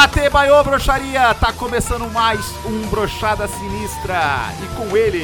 Da 0.00 0.08
Tebaiô 0.08 0.64
Brocharia, 0.64 1.34
tá 1.34 1.52
começando 1.52 2.10
mais 2.10 2.40
um 2.64 2.88
Brochada 2.88 3.46
Sinistra. 3.46 4.18
E 4.64 4.74
com 4.74 4.96
ele, 4.96 5.22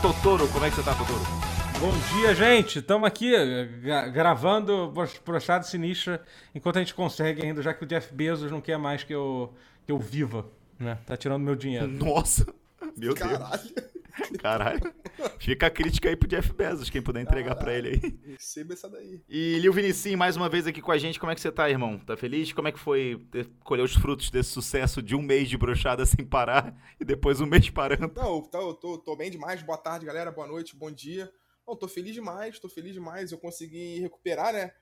Totoro. 0.00 0.46
Como 0.46 0.64
é 0.64 0.70
que 0.70 0.76
você 0.76 0.84
tá, 0.84 0.94
Totoro? 0.94 1.18
Bom 1.80 1.90
dia, 2.12 2.32
gente. 2.32 2.78
Estamos 2.78 3.08
aqui 3.08 3.32
gra 3.82 4.06
gravando 4.06 4.94
Brochada 5.26 5.64
Sinistra 5.64 6.22
enquanto 6.54 6.76
a 6.76 6.78
gente 6.78 6.94
consegue 6.94 7.44
ainda, 7.44 7.60
já 7.60 7.74
que 7.74 7.82
o 7.82 7.86
Jeff 7.88 8.14
Bezos 8.14 8.52
não 8.52 8.60
quer 8.60 8.78
mais 8.78 9.02
que 9.02 9.12
eu, 9.12 9.52
que 9.84 9.90
eu 9.90 9.98
viva, 9.98 10.46
né? 10.78 10.96
Tá 11.04 11.16
tirando 11.16 11.42
meu 11.42 11.56
dinheiro. 11.56 11.88
Nossa! 11.88 12.46
Meu 12.96 13.16
Caralho. 13.16 13.62
Deus. 13.74 13.93
Caralho. 14.40 14.94
Fica 15.38 15.66
a 15.66 15.70
crítica 15.70 16.08
aí 16.08 16.16
pro 16.16 16.28
Jeff 16.28 16.52
Bezos, 16.52 16.90
quem 16.90 17.02
puder 17.02 17.22
entregar 17.22 17.54
para 17.56 17.74
ele 17.74 17.88
aí. 17.88 18.32
Receba 18.32 18.74
essa 18.74 18.88
daí. 18.88 19.22
E 19.28 19.58
Lil 19.58 19.72
Vinicim, 19.72 20.16
mais 20.16 20.36
uma 20.36 20.48
vez 20.48 20.66
aqui 20.66 20.80
com 20.80 20.92
a 20.92 20.98
gente. 20.98 21.18
Como 21.18 21.32
é 21.32 21.34
que 21.34 21.40
você 21.40 21.50
tá, 21.50 21.68
irmão? 21.68 21.98
Tá 21.98 22.16
feliz? 22.16 22.52
Como 22.52 22.68
é 22.68 22.72
que 22.72 22.78
foi 22.78 23.26
colher 23.62 23.82
os 23.82 23.94
frutos 23.94 24.30
desse 24.30 24.50
sucesso 24.50 25.02
de 25.02 25.14
um 25.14 25.22
mês 25.22 25.48
de 25.48 25.56
brochada 25.56 26.04
sem 26.06 26.24
parar 26.24 26.74
e 27.00 27.04
depois 27.04 27.40
um 27.40 27.46
mês 27.46 27.68
parando? 27.70 28.12
Não, 28.14 28.36
eu 28.36 28.42
tô, 28.42 28.74
tô, 28.74 28.98
tô 28.98 29.16
bem 29.16 29.30
demais. 29.30 29.62
Boa 29.62 29.78
tarde, 29.78 30.06
galera. 30.06 30.30
Boa 30.30 30.46
noite, 30.46 30.76
bom 30.76 30.90
dia. 30.90 31.30
Não, 31.66 31.74
tô 31.74 31.88
feliz 31.88 32.12
demais, 32.12 32.58
tô 32.58 32.68
feliz 32.68 32.92
demais. 32.92 33.32
Eu 33.32 33.38
consegui 33.38 34.00
recuperar, 34.00 34.52
né? 34.52 34.72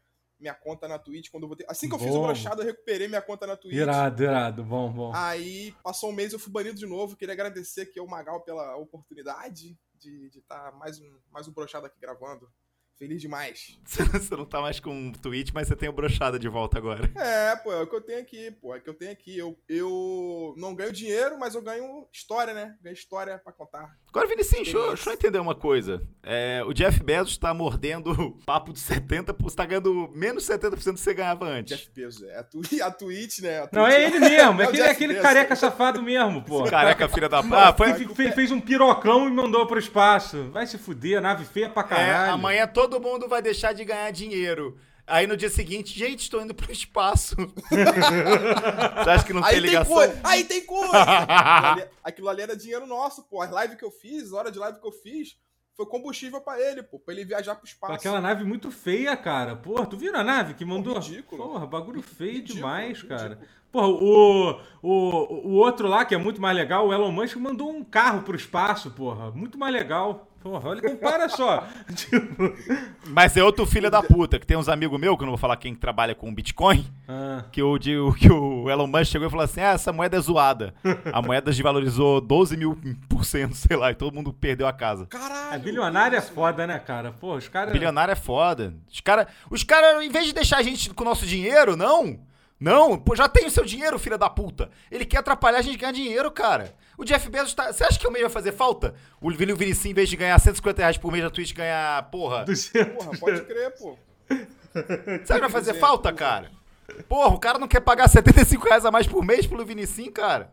Minha 0.43 0.55
conta 0.55 0.89
na 0.89 0.99
Twitch 0.99 1.31
quando 1.31 1.45
eu 1.45 1.49
vou 1.49 1.57
ter... 1.57 1.65
Assim 1.69 1.89
que 1.89 1.95
eu 1.95 1.99
bom. 1.99 2.05
fiz 2.05 2.15
o 2.15 2.21
brochado, 2.21 2.61
eu 2.61 2.67
recuperei 2.67 3.09
minha 3.09 3.23
conta 3.23 3.47
na 3.47 3.57
Twitch. 3.57 3.77
Irado, 3.77 4.23
irado, 4.23 4.65
bom, 4.65 4.93
bom. 4.93 5.13
Aí 5.15 5.73
passou 5.83 6.11
um 6.11 6.13
mês, 6.13 6.33
eu 6.33 6.39
fui 6.39 6.53
banido 6.53 6.79
de 6.79 6.87
novo. 6.87 7.17
Queria 7.17 7.33
agradecer 7.33 7.83
aqui 7.83 7.99
ao 7.99 8.07
Magal 8.07 8.43
pela 8.43 8.77
oportunidade 8.77 9.79
de 9.95 10.27
estar 10.37 10.73
tá 10.73 10.77
mais 10.77 11.01
um, 11.01 11.19
mais 11.31 11.47
um 11.47 11.53
brochado 11.53 11.87
aqui 11.87 11.99
gravando. 12.01 12.51
Feliz 13.03 13.21
demais. 13.21 13.77
Você 13.85 14.37
não 14.37 14.45
tá 14.45 14.61
mais 14.61 14.79
com 14.79 15.09
o 15.09 15.13
Twitch, 15.13 15.51
mas 15.53 15.67
você 15.67 15.75
tem 15.75 15.89
o 15.89 15.93
brochada 15.93 16.39
de 16.39 16.49
volta 16.49 16.79
agora. 16.79 17.11
É, 17.17 17.57
pô, 17.57 17.73
é 17.73 17.83
o 17.83 17.87
que 17.87 17.97
eu 17.97 18.01
tenho 18.01 18.21
aqui, 18.21 18.51
pô. 18.53 18.77
É 18.77 18.79
o 18.79 18.81
que 18.81 18.89
eu 18.89 18.95
tenho 18.95 19.11
aqui. 19.11 19.37
Eu, 19.37 19.59
eu 19.69 20.55
não 20.57 20.73
ganho 20.73 20.93
dinheiro, 20.93 21.37
mas 21.37 21.57
eu 21.57 21.63
ganho 21.63 22.07
história, 22.13 22.55
né? 22.55 22.77
Ganho 22.81 22.95
história 22.95 23.39
para 23.39 23.53
contar. 23.53 23.97
Agora, 24.09 24.29
Vinicius, 24.29 24.63
deixa, 24.63 24.87
deixa 24.87 25.11
eu 25.11 25.15
entender 25.15 25.41
uma 25.41 25.55
coisa. 25.55 26.01
É, 26.23 26.63
o 26.65 26.73
Jeff 26.73 27.03
Bezos 27.03 27.37
tá 27.37 27.53
mordendo 27.53 28.39
papo 28.47 28.73
de 28.73 28.79
70%, 28.79 29.35
você 29.41 29.57
tá 29.57 29.67
ganhando 29.67 30.09
menos 30.15 30.47
70% 30.47 30.71
do 30.71 30.77
que 30.77 31.01
você 31.01 31.15
ganhava 31.15 31.47
antes. 31.47 31.77
Jeff 31.77 31.91
Bezos, 31.93 32.23
é. 32.23 32.39
A, 32.39 32.45
tu, 32.45 32.61
a 32.83 32.91
Twitch, 32.91 33.41
né? 33.41 33.63
A 33.63 33.67
Twitch, 33.67 33.73
não, 33.73 33.87
é 33.87 34.05
ele 34.05 34.21
mesmo. 34.21 34.63
É, 34.63 34.65
aquele, 34.65 34.83
aquele 34.83 35.15
careca 35.17 35.57
safado 35.57 36.01
mesmo, 36.03 36.43
pô. 36.45 36.63
Careca 36.71 37.09
filha 37.09 37.29
da... 37.29 37.41
Ah, 37.41 37.73
foi... 37.73 37.93
Fez, 38.15 38.35
fez 38.35 38.51
um 38.53 38.61
pirocão 38.61 39.27
e 39.29 39.33
mandou 39.33 39.67
pro 39.67 39.79
espaço. 39.79 40.51
Vai 40.51 40.67
se 40.67 40.79
fuder, 40.79 41.21
nave 41.21 41.45
feia 41.45 41.69
pra 41.69 41.83
é, 41.83 41.87
caralho. 41.87 42.31
É, 42.31 42.31
amanhã 42.31 42.67
todo 42.67 42.92
mundo 43.01 43.29
vai 43.29 43.43
deixar 43.43 43.73
de 43.73 43.85
ganhar 43.85 44.11
dinheiro. 44.11 44.79
Aí 45.07 45.27
no 45.27 45.37
dia 45.37 45.51
seguinte, 45.51 45.99
gente, 45.99 46.21
estou 46.21 46.41
indo 46.41 46.55
pro 46.55 46.71
espaço. 46.71 47.35
Você 47.69 49.11
acha 49.11 49.25
que 49.25 49.33
não 49.33 49.45
Aí 49.45 49.55
tem 49.55 49.61
ligação? 49.61 49.97
Tem 49.97 50.21
Aí 50.23 50.45
tem 50.45 50.65
coisa! 50.65 50.93
Aquilo 52.05 52.29
ali 52.29 52.43
era 52.43 52.57
dinheiro 52.57 52.87
nosso, 52.87 53.25
pô. 53.25 53.43
As 53.43 53.51
lives 53.51 53.77
que 53.77 53.85
eu 53.85 53.91
fiz, 53.91 54.33
a 54.33 54.39
hora 54.39 54.51
de 54.51 54.59
live 54.59 54.81
que 54.81 54.87
eu 54.87 54.93
fiz, 54.93 55.37
foi 55.77 55.87
combustível 55.87 56.41
para 56.41 56.61
ele, 56.61 56.83
pô, 56.83 56.99
pra 56.99 57.15
ele 57.15 57.25
viajar 57.25 57.57
pro 57.57 57.67
espaço. 57.67 57.93
Aquela 57.93 58.21
nave 58.21 58.45
muito 58.45 58.71
feia, 58.71 59.17
cara. 59.17 59.57
Porra, 59.57 59.87
tu 59.87 59.97
viu 59.97 60.15
a 60.15 60.23
nave 60.23 60.55
que 60.55 60.65
mandou? 60.65 60.95
Pô, 60.95 61.01
ridículo. 61.01 61.43
Porra, 61.43 61.67
bagulho 61.67 62.03
feio 62.03 62.35
ridículo, 62.35 62.55
demais, 62.57 62.99
ridículo. 62.99 63.19
cara. 63.19 63.39
Porra, 63.73 63.89
o, 63.89 64.61
o, 64.83 65.49
o 65.49 65.53
outro 65.55 65.89
lá, 65.89 66.05
que 66.05 66.15
é 66.15 66.19
muito 66.19 66.41
mais 66.41 66.57
legal, 66.57 66.87
o 66.87 66.93
Elon 66.93 67.11
Musk, 67.11 67.37
mandou 67.37 67.71
um 67.71 67.83
carro 67.83 68.23
pro 68.23 68.37
espaço, 68.37 68.91
porra. 68.91 69.31
Muito 69.31 69.59
mais 69.59 69.73
legal. 69.73 70.29
Porra, 70.43 70.71
olha, 70.71 70.83
compara 70.83 71.29
só. 71.29 71.69
tipo... 71.95 72.53
Mas 73.07 73.37
é 73.37 73.45
outro 73.45 73.65
filho 73.65 73.89
da 73.89 74.03
puta, 74.03 74.41
que 74.41 74.47
tem 74.47 74.57
uns 74.57 74.69
amigos 74.69 74.99
meus, 74.99 75.17
que 75.17 75.23
eu 75.23 75.27
não 75.27 75.33
vou 75.33 75.39
falar 75.39 75.57
quem 75.57 75.73
trabalha 75.73 76.17
com 76.17 76.35
Bitcoin, 76.35 76.85
ah. 77.09 77.45
que, 77.53 77.63
o, 77.63 77.79
de, 77.79 77.95
que 78.19 78.31
o 78.31 78.69
Elon 78.69 78.89
Musk 78.89 79.13
chegou 79.13 79.29
e 79.29 79.31
falou 79.31 79.45
assim, 79.45 79.61
ah, 79.61 79.73
essa 79.73 79.93
moeda 79.93 80.17
é 80.17 80.21
zoada. 80.21 80.75
A 81.13 81.23
moeda 81.23 81.51
desvalorizou 81.51 82.21
12 82.21 82.57
mil 82.57 82.77
por 83.09 83.25
cento, 83.25 83.55
sei 83.55 83.77
lá, 83.77 83.93
e 83.93 83.95
todo 83.95 84.13
mundo 84.13 84.33
perdeu 84.33 84.67
a 84.67 84.73
casa. 84.73 85.07
Caralho! 85.07 85.55
É 85.55 85.59
bilionário 85.59 86.19
é 86.19 86.21
foda, 86.21 86.67
né, 86.67 86.79
cara? 86.81 87.13
Pô, 87.13 87.37
os 87.37 87.47
caras... 87.47 87.73
Bilionário 87.73 88.11
é 88.11 88.17
foda. 88.17 88.75
Os 88.91 89.01
caras, 89.01 89.27
os 89.49 89.63
cara, 89.63 90.05
em 90.05 90.11
vez 90.11 90.27
de 90.27 90.33
deixar 90.33 90.59
a 90.59 90.63
gente 90.63 90.91
com 90.91 91.05
o 91.05 91.07
nosso 91.07 91.25
dinheiro, 91.25 91.77
não... 91.77 92.19
Não, 92.63 92.97
pô, 92.97 93.17
já 93.17 93.29
tem 93.29 93.45
o 93.45 93.51
seu 93.51 93.65
dinheiro, 93.65 93.99
filha 93.99 94.17
da 94.17 94.31
puta. 94.31 94.71
Ele 94.89 95.05
quer 95.05 95.19
atrapalhar 95.19 95.59
a 95.59 95.63
gente 95.63 95.77
ganhar 95.77 95.91
dinheiro, 95.91 96.31
cara. 96.31 96.73
O 96.97 97.05
Jeff 97.05 97.29
Bezos 97.29 97.55
tá. 97.55 97.73
Você 97.73 97.83
acha 97.83 97.99
que 97.99 98.07
o 98.07 98.11
mês 98.13 98.23
vai 98.23 98.31
fazer 98.31 98.53
falta? 98.53 98.95
O 99.21 99.29
Vini 99.33 99.53
Vinicius, 99.53 99.87
em 99.87 99.93
vez 99.93 100.09
de 100.09 100.15
ganhar 100.15 100.39
150 100.39 100.81
reais 100.81 100.97
por 100.97 101.11
mês 101.11 101.25
na 101.25 101.31
Twitch, 101.31 101.53
ganhar, 101.55 102.09
porra. 102.09 102.45
Porra, 102.45 103.19
pode 103.19 103.41
crer, 103.47 103.75
pô. 103.77 103.99
Você 104.29 105.33
acha 105.33 105.35
que 105.35 105.41
vai 105.41 105.51
fazer 105.51 105.75
falta, 105.75 106.13
cara? 106.13 106.53
Porra, 107.09 107.35
o 107.35 107.41
cara 107.41 107.59
não 107.59 107.67
quer 107.67 107.81
pagar 107.81 108.07
75 108.07 108.65
reais 108.65 108.85
a 108.85 108.93
mais 108.93 109.09
por 109.09 109.25
mês 109.25 109.45
pelo 109.45 109.67
Vinicius, 109.67 110.13
cara. 110.15 110.53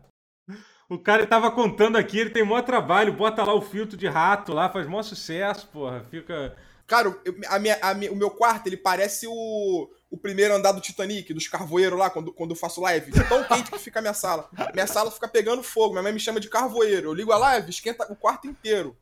O 0.88 0.98
cara 0.98 1.24
tava 1.28 1.52
contando 1.52 1.96
aqui, 1.96 2.18
ele 2.18 2.30
tem 2.30 2.44
maior 2.44 2.62
trabalho, 2.62 3.12
bota 3.12 3.44
lá 3.44 3.54
o 3.54 3.62
filtro 3.62 3.96
de 3.96 4.08
rato 4.08 4.52
lá, 4.52 4.68
faz 4.68 4.84
maior 4.88 5.04
sucesso, 5.04 5.68
porra. 5.68 6.04
Fica. 6.10 6.56
Cara, 6.90 7.16
a 7.46 7.58
minha, 7.60 7.78
a 7.80 7.94
minha, 7.94 8.10
o 8.10 8.16
meu 8.16 8.32
quarto, 8.32 8.66
ele 8.66 8.76
parece 8.76 9.24
o 9.28 9.88
o 10.10 10.18
primeiro 10.18 10.52
andar 10.52 10.72
do 10.72 10.80
Titanic, 10.80 11.32
dos 11.32 11.46
carvoeiros 11.46 11.96
lá, 11.96 12.10
quando, 12.10 12.32
quando 12.32 12.50
eu 12.50 12.56
faço 12.56 12.80
live. 12.80 13.12
De 13.12 13.28
tão 13.28 13.44
quente 13.44 13.70
que 13.70 13.78
fica 13.78 14.00
a 14.00 14.02
minha 14.02 14.12
sala. 14.12 14.50
Minha 14.74 14.86
sala 14.88 15.08
fica 15.08 15.28
pegando 15.28 15.62
fogo. 15.62 15.92
Minha 15.92 16.02
mãe 16.02 16.12
me 16.12 16.18
chama 16.18 16.40
de 16.40 16.48
carvoeiro. 16.48 17.10
Eu 17.10 17.14
ligo 17.14 17.30
a 17.30 17.38
live, 17.38 17.70
esquenta 17.70 18.12
o 18.12 18.16
quarto 18.16 18.48
inteiro. 18.48 18.96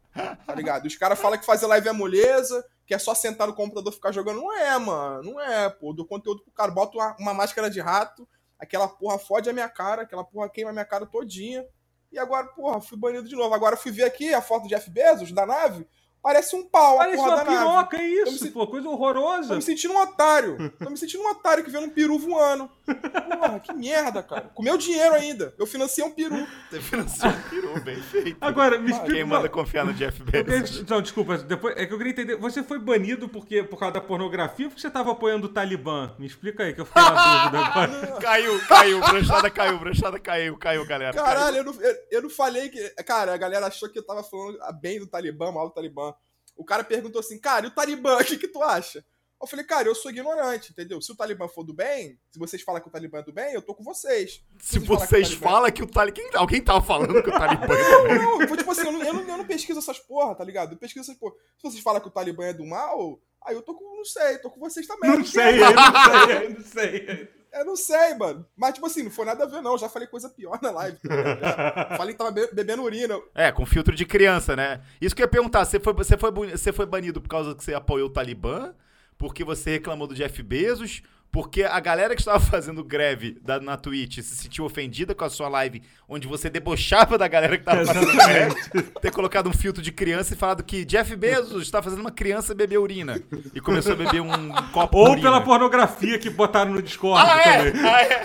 Tá 0.47 0.55
ligado? 0.55 0.85
os 0.85 0.97
caras 0.97 1.19
falam 1.19 1.39
que 1.39 1.47
fazer 1.47 1.67
live 1.67 1.89
é 1.89 1.93
moleza, 1.93 2.63
que 2.85 2.93
é 2.93 2.99
só 2.99 3.15
sentar 3.15 3.47
no 3.47 3.55
computador 3.55 3.91
e 3.91 3.97
ficar 3.97 4.13
jogando. 4.13 4.41
Não 4.41 4.53
é, 4.53 4.79
mano. 4.79 5.33
Não 5.33 5.41
é, 5.41 5.71
pô. 5.71 5.95
Do 5.95 6.05
conteúdo 6.05 6.43
pro 6.43 6.53
cara. 6.53 6.71
Bota 6.71 6.99
uma, 6.99 7.17
uma 7.19 7.33
máscara 7.33 7.71
de 7.71 7.81
rato, 7.81 8.29
aquela 8.59 8.87
porra 8.87 9.19
fode 9.19 9.49
a 9.49 9.53
minha 9.55 9.69
cara, 9.69 10.03
aquela 10.03 10.25
porra 10.25 10.51
queima 10.51 10.69
a 10.69 10.75
minha 10.75 10.85
cara 10.85 11.07
todinha. 11.07 11.65
E 12.13 12.19
agora, 12.19 12.49
porra, 12.49 12.83
fui 12.83 12.99
banido 12.99 13.27
de 13.27 13.35
novo. 13.35 13.55
Agora 13.55 13.79
fui 13.79 13.93
ver 13.93 14.05
aqui 14.05 14.35
a 14.35 14.43
foto 14.43 14.65
de 14.65 14.71
Jeff 14.71 14.91
Bezos, 14.91 15.33
da 15.33 15.47
nave. 15.47 15.87
Parece 16.23 16.57
um 16.57 16.65
pau, 16.65 16.99
Parece 16.99 17.23
uma 17.23 17.45
piroca, 17.45 17.97
é 17.97 18.07
isso, 18.07 18.45
me... 18.45 18.51
pô, 18.51 18.67
coisa 18.67 18.89
horrorosa. 18.89 19.49
Tô 19.49 19.55
me 19.55 19.63
sentindo 19.63 19.95
um 19.95 20.03
otário. 20.03 20.73
Tô 20.79 20.91
me 20.91 20.97
sentindo 20.97 21.23
um 21.23 21.29
otário 21.31 21.65
que 21.65 21.71
vendo 21.71 21.87
um 21.87 21.91
peru 21.91 22.19
voando. 22.19 22.69
Porra, 22.85 23.61
que 23.61 23.73
merda, 23.73 24.23
cara. 24.23 24.51
Com 24.55 24.63
meu 24.63 24.77
dinheiro 24.77 25.15
ainda. 25.15 25.55
Eu 25.59 25.67
financei 25.67 26.05
um 26.05 26.11
peru. 26.11 26.47
Você 26.71 26.81
financiou 26.81 27.33
um 27.33 27.43
peru, 27.49 27.81
bem 27.83 27.97
feito. 27.97 28.37
Agora, 28.41 28.79
me 28.79 28.91
explica. 28.91 29.15
Quem 29.15 29.25
manda 29.25 29.49
confiar 29.49 29.85
no 29.85 29.95
Jeff 29.95 30.23
Bezos? 30.23 30.81
Então, 30.81 31.01
desculpa, 31.01 31.39
depois, 31.39 31.77
é 31.77 31.87
que 31.87 31.93
eu 31.93 31.99
queria 31.99 32.13
entender. 32.13 32.37
Você 32.37 32.63
foi 32.63 32.79
banido 32.79 33.29
porque, 33.29 33.63
por 33.63 33.79
causa 33.79 33.95
da 33.95 34.01
pornografia 34.01 34.67
ou 34.67 34.71
porque 34.71 34.81
você 34.81 34.91
tava 34.91 35.13
apoiando 35.13 35.47
o 35.47 35.51
Talibã? 35.51 36.15
Me 36.19 36.27
explica 36.27 36.65
aí, 36.65 36.75
que 36.75 36.81
eu 36.81 36.87
fiquei 36.87 37.03
na 37.03 37.45
dúvida 37.45 37.59
agora. 37.65 38.21
caiu, 38.21 38.67
caiu, 38.67 39.01
branchada 39.01 39.51
caiu, 39.51 39.79
branchada 39.79 40.19
caiu, 40.19 40.57
caiu, 40.59 40.87
galera. 40.87 41.17
Caralho, 41.17 41.59
Eu, 41.59 41.65
não, 41.65 41.75
eu, 41.81 41.97
eu 42.11 42.23
não 42.23 42.31
falei 42.31 42.69
que. 42.69 42.81
Cara, 43.05 43.35
a 43.35 43.37
galera 43.37 43.67
achou 43.67 43.89
que 43.89 43.99
eu 43.99 44.05
tava 44.05 44.23
falando 44.23 44.59
bem 44.81 44.99
do 44.99 45.07
Talibã, 45.07 45.53
mal 45.53 45.69
do 45.69 45.75
Talibã. 45.75 46.13
O 46.59 46.65
cara 46.65 46.83
perguntou 46.83 47.21
assim, 47.21 47.39
cara, 47.39 47.67
e 47.67 47.69
o 47.69 47.75
Talibã, 47.75 48.19
o 48.19 48.25
que, 48.25 48.37
que 48.37 48.49
tu 48.49 48.61
acha? 48.63 49.05
Eu 49.41 49.47
falei, 49.47 49.65
cara, 49.65 49.87
eu 49.87 49.95
sou 49.95 50.11
ignorante, 50.11 50.73
entendeu? 50.73 51.01
Se 51.01 51.13
o 51.13 51.17
Talibã 51.17 51.47
for 51.47 51.63
do 51.63 51.73
bem, 51.73 52.19
se 52.29 52.41
vocês 52.41 52.61
falam 52.61 52.83
que 52.83 52.89
o 52.89 52.91
Talibã 52.91 53.19
é 53.19 53.23
do 53.23 53.33
bem, 53.33 53.55
eu 53.55 53.63
tô 53.63 53.73
com 53.73 53.85
vocês. 53.85 54.45
Se, 54.59 54.73
se 54.73 54.79
vocês 54.81 55.33
falam 55.33 55.71
que 55.71 55.81
o 55.81 55.87
Talibã. 55.87 56.15
Quem... 56.17 56.31
Alguém 56.35 56.61
tava 56.61 56.85
falando 56.85 57.23
que 57.23 57.31
o 57.31 57.33
Talibã 57.33 57.65
é 57.65 58.03
do 58.03 58.09
bem? 58.09 58.19
Não, 58.19 58.39
não, 58.41 58.49
foi 58.49 58.57
tipo 58.57 58.71
assim, 58.73 58.87
eu 58.87 58.93
não, 58.93 59.03
eu, 59.05 59.15
não, 59.15 59.21
eu 59.23 59.39
não 59.39 59.47
pesquiso 59.47 59.79
essas 59.79 60.01
porra, 60.01 60.35
tá 60.35 60.43
ligado? 60.43 60.73
Eu 60.73 60.79
pesquiso 60.79 61.09
essas 61.09 61.17
porra. 61.17 61.37
Se 61.57 61.63
vocês 61.63 61.81
falam 61.81 62.01
que 62.01 62.09
o 62.09 62.11
Talibã 62.11 62.47
é 62.47 62.53
do 62.53 62.67
mal, 62.67 63.21
aí 63.47 63.55
eu 63.55 63.63
tô 63.63 63.75
com. 63.75 63.97
Não 63.97 64.05
sei, 64.05 64.39
tô 64.39 64.51
com 64.51 64.59
vocês 64.59 64.87
também. 64.89 65.11
Não, 65.11 65.19
não 65.19 65.25
sei, 65.25 65.63
eu 65.63 65.73
não 65.73 66.27
sei, 66.27 66.47
eu 66.47 66.51
não 66.51 66.65
sei. 66.65 67.38
Eu 67.53 67.65
não 67.65 67.77
sei, 67.77 68.15
mano. 68.15 68.47
Mas, 68.57 68.75
tipo 68.75 68.87
assim, 68.87 69.03
não 69.03 69.11
foi 69.11 69.25
nada 69.25 69.45
a 69.45 69.47
ver, 69.47 69.61
não. 69.63 69.73
Eu 69.73 69.79
já 69.79 69.89
falei 69.89 70.07
coisa 70.07 70.29
pior 70.29 70.59
na 70.63 70.71
live. 70.71 70.99
Tá 70.99 71.95
falei 71.97 72.15
que 72.15 72.19
tava 72.19 72.31
bebendo 72.31 72.83
urina. 72.83 73.19
É, 73.35 73.51
com 73.51 73.65
filtro 73.65 73.95
de 73.95 74.05
criança, 74.05 74.55
né? 74.55 74.81
Isso 75.01 75.15
que 75.15 75.23
eu 75.23 75.25
ia 75.25 75.31
perguntar. 75.31 75.65
Você 75.65 75.81
foi, 75.81 75.93
você 75.93 76.17
foi, 76.17 76.31
você 76.31 76.73
foi 76.73 76.87
banido 76.87 77.21
por 77.21 77.29
causa 77.29 77.55
que 77.55 77.65
você 77.65 77.75
apoiou 77.75 78.09
o 78.09 78.13
Talibã? 78.13 78.75
Porque 79.17 79.43
você 79.43 79.73
reclamou 79.73 80.07
do 80.07 80.15
Jeff 80.15 80.43
Bezos? 80.43 81.03
Porque 81.31 81.63
a 81.63 81.79
galera 81.81 82.15
que 82.15 82.21
estava 82.21 82.41
fazendo 82.45 82.83
greve 82.83 83.39
da, 83.43 83.61
na 83.61 83.77
Twitch 83.77 84.17
se 84.17 84.37
sentiu 84.37 84.65
ofendida 84.65 85.15
com 85.15 85.25
a 85.25 85.31
sua 85.31 85.49
live, 85.49 85.83
onde 86.09 86.27
você 86.27 86.49
debochava 86.49 87.19
da 87.19 87.29
galera 87.29 87.57
que 87.57 87.63
estava 87.63 87.85
fazendo 87.85 88.13
greve, 88.13 88.55
ter 89.01 89.11
colocado 89.11 89.49
um 89.49 89.53
filtro 89.53 89.83
de 89.83 89.93
criança 89.93 90.35
e 90.35 90.37
falado 90.37 90.63
que 90.63 90.85
Jeff 90.85 91.15
Bezos 91.17 91.63
está 91.63 91.83
fazendo 91.83 92.01
uma 92.01 92.11
criança 92.11 92.55
beber 92.55 92.79
urina. 92.79 93.23
E 93.55 93.61
começou 93.61 93.93
a 93.93 93.97
beber 93.97 94.21
um 94.21 94.49
copo 94.73 94.99
Ou 94.99 95.21
pela 95.21 95.41
pornografia 95.41 96.19
que 96.19 96.31
botaram 96.31 96.73
no 96.73 96.83
Discord 96.83 97.31
ah, 97.31 97.41
é? 97.41 97.71
também. 97.71 97.87
Ah, 97.87 98.03
é? 98.03 98.25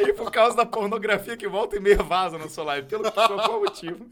E 0.08 0.12
por 0.12 0.30
causa 0.30 0.56
da 0.56 0.66
pornografia 0.66 1.36
que 1.36 1.48
volta 1.48 1.76
e 1.76 1.80
meia 1.80 2.02
vaza 2.02 2.38
na 2.38 2.48
sua 2.48 2.64
live. 2.64 2.86
Pelo 2.88 3.10
qual 3.10 3.60
motivo 3.60 4.06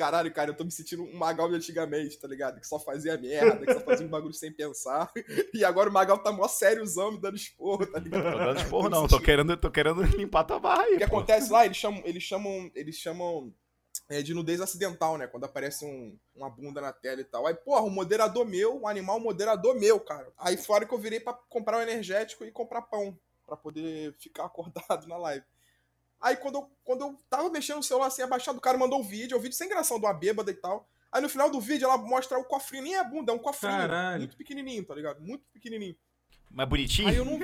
caralho, 0.00 0.32
cara, 0.32 0.50
eu 0.50 0.56
tô 0.56 0.64
me 0.64 0.70
sentindo 0.70 1.02
um 1.02 1.14
Magal 1.14 1.46
de 1.50 1.56
antigamente, 1.56 2.18
tá 2.18 2.26
ligado? 2.26 2.58
Que 2.58 2.66
só 2.66 2.78
fazia 2.78 3.18
merda, 3.18 3.66
que 3.66 3.74
só 3.74 3.80
fazia 3.80 4.06
um 4.06 4.08
bagulho 4.08 4.32
sem 4.32 4.50
pensar. 4.50 5.12
E 5.52 5.64
agora 5.64 5.90
o 5.90 5.92
Magal 5.92 6.16
tá 6.18 6.32
mó 6.32 6.48
sériozão 6.48 7.12
me 7.12 7.20
dando 7.20 7.36
esporro, 7.36 7.84
tá 7.86 7.98
ligado? 7.98 8.32
Tô 8.32 8.38
dando 8.38 8.60
esporro 8.60 8.88
não, 8.88 9.06
tô 9.06 9.20
querendo, 9.20 9.56
tô 9.56 9.70
querendo 9.70 10.02
limpar 10.02 10.44
tua 10.44 10.58
barra 10.58 10.84
aí. 10.84 10.94
O 10.94 10.98
que 10.98 11.06
pô. 11.06 11.16
acontece 11.16 11.52
lá, 11.52 11.66
eles 11.66 11.76
chamam, 11.76 12.00
eles 12.04 12.22
chamam, 12.22 12.70
eles 12.74 12.94
chamam 12.94 13.52
é, 14.08 14.22
de 14.22 14.32
nudez 14.32 14.60
acidental, 14.60 15.18
né? 15.18 15.26
Quando 15.26 15.44
aparece 15.44 15.84
um, 15.84 16.16
uma 16.34 16.48
bunda 16.48 16.80
na 16.80 16.92
tela 16.92 17.20
e 17.20 17.24
tal. 17.24 17.46
Aí, 17.46 17.54
porra, 17.54 17.82
um 17.82 17.90
moderador 17.90 18.46
meu, 18.46 18.80
um 18.80 18.88
animal 18.88 19.20
moderador 19.20 19.74
meu, 19.78 20.00
cara. 20.00 20.32
Aí 20.38 20.56
fora 20.56 20.86
que 20.86 20.94
eu 20.94 20.98
virei 20.98 21.20
pra 21.20 21.34
comprar 21.34 21.78
um 21.78 21.82
energético 21.82 22.44
e 22.44 22.50
comprar 22.50 22.82
pão, 22.82 23.18
pra 23.46 23.56
poder 23.56 24.14
ficar 24.14 24.46
acordado 24.46 25.06
na 25.06 25.18
live. 25.18 25.44
Aí 26.20 26.36
quando 26.36 26.56
eu, 26.56 26.70
quando 26.84 27.00
eu 27.02 27.16
tava 27.28 27.48
mexendo 27.50 27.76
no 27.76 27.82
celular 27.82 28.08
assim, 28.08 28.22
abaixado, 28.22 28.58
o 28.58 28.60
cara 28.60 28.76
mandou 28.76 29.00
um 29.00 29.02
vídeo, 29.02 29.36
o 29.36 29.40
vídeo 29.40 29.56
sem 29.56 29.68
graça 29.68 29.98
de 29.98 30.04
uma 30.04 30.12
bêbada 30.12 30.50
e 30.50 30.54
tal. 30.54 30.88
Aí 31.10 31.20
no 31.20 31.28
final 31.28 31.50
do 31.50 31.60
vídeo 31.60 31.86
ela 31.86 31.96
mostra 31.98 32.38
o 32.38 32.44
cofrinho, 32.44 32.84
nem 32.84 32.96
é 32.96 33.02
bunda, 33.04 33.32
é 33.32 33.34
um 33.34 33.38
cofrinho. 33.38 33.72
Caralho. 33.72 34.18
Muito 34.18 34.36
pequenininho, 34.36 34.84
tá 34.84 34.94
ligado? 34.94 35.20
Muito 35.20 35.44
pequenininho. 35.52 35.96
Mas 36.50 36.68
bonitinho? 36.68 37.08
Aí 37.08 37.16
eu 37.16 37.24
não. 37.24 37.38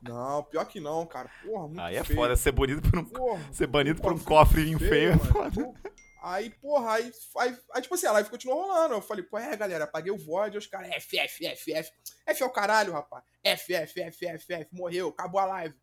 Não, 0.00 0.42
pior 0.44 0.64
que 0.66 0.80
não, 0.80 1.06
cara. 1.06 1.30
Porra, 1.42 1.66
muito 1.66 1.80
Aí 1.80 1.96
é 1.96 2.04
feio. 2.04 2.18
foda 2.18 2.36
ser 2.36 2.52
bonito 2.52 2.90
por 2.90 2.98
um, 2.98 3.04
Porra, 3.04 3.52
ser 3.52 3.66
banido 3.66 4.02
por 4.02 4.12
um 4.12 4.18
Cofre 4.18 4.70
cofre 4.70 4.88
feio. 4.88 5.12
é 5.12 5.18
foda. 5.18 5.74
Aí, 6.22 6.50
porra, 6.50 6.92
aí, 6.94 7.12
aí, 7.38 7.58
aí, 7.74 7.82
tipo 7.82 7.94
assim, 7.94 8.06
a 8.06 8.12
live 8.12 8.30
continuou 8.30 8.62
rolando. 8.62 8.94
Eu 8.94 9.02
falei, 9.02 9.22
pô, 9.24 9.38
é, 9.38 9.56
galera, 9.56 9.84
apaguei 9.84 10.10
o 10.12 10.16
VOD, 10.18 10.58
os 10.58 10.66
caras, 10.66 10.90
F, 10.90 11.18
F, 11.18 11.46
F, 11.46 11.72
F. 11.72 11.92
F 12.26 12.42
é 12.42 12.46
o 12.46 12.50
caralho, 12.50 12.92
rapaz. 12.92 13.24
F, 13.42 13.74
F, 13.74 14.00
F, 14.00 14.26
F, 14.26 14.52
F, 14.54 14.68
morreu, 14.72 15.08
acabou 15.08 15.40
a 15.40 15.44
live. 15.44 15.74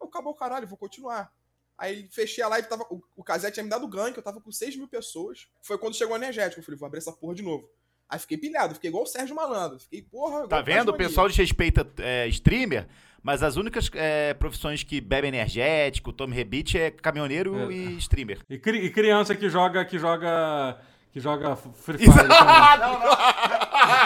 Eu, 0.00 0.06
acabou 0.06 0.32
o 0.32 0.36
caralho, 0.36 0.66
vou 0.66 0.78
continuar. 0.78 1.32
Aí 1.78 2.08
fechei 2.10 2.42
a 2.42 2.48
live, 2.48 2.68
tava, 2.68 2.82
o, 2.90 3.00
o 3.16 3.22
Casé 3.22 3.50
tinha 3.52 3.62
me 3.62 3.70
dado 3.70 3.86
gank, 3.86 4.16
eu 4.16 4.22
tava 4.22 4.40
com 4.40 4.50
6 4.50 4.76
mil 4.76 4.88
pessoas. 4.88 5.46
Foi 5.62 5.78
quando 5.78 5.94
chegou 5.96 6.14
o 6.14 6.18
energético. 6.18 6.60
Eu 6.60 6.64
falei, 6.64 6.78
vou 6.78 6.86
abrir 6.86 6.98
essa 6.98 7.12
porra 7.12 7.34
de 7.36 7.42
novo. 7.42 7.68
Aí 8.08 8.18
fiquei 8.18 8.36
pilhado, 8.38 8.74
fiquei 8.74 8.88
igual 8.88 9.04
o 9.04 9.06
Sérgio 9.06 9.36
Malandro. 9.36 9.78
Fiquei, 9.78 10.02
porra. 10.02 10.36
igual 10.36 10.48
Tá 10.48 10.60
vendo? 10.60 10.88
O 10.88 10.96
pessoal 10.96 11.28
desrespeita 11.28 11.86
é, 11.98 12.26
streamer, 12.28 12.88
mas 13.22 13.42
as 13.42 13.56
únicas 13.56 13.90
é, 13.94 14.32
profissões 14.34 14.82
que 14.82 15.00
bebem 15.00 15.28
energético, 15.28 16.12
tome 16.12 16.34
rebite 16.34 16.78
é 16.78 16.90
caminhoneiro 16.90 17.70
É. 17.70 17.72
e 17.72 17.98
streamer. 17.98 18.40
E, 18.48 18.58
cri- 18.58 18.84
e 18.84 18.90
criança 18.90 19.34
que 19.36 19.48
joga, 19.50 19.84
que 19.84 19.98
joga, 19.98 20.80
que 21.12 21.20
joga 21.20 21.54
Free 21.54 21.98
Fire 22.10 22.14
também. 22.14 22.28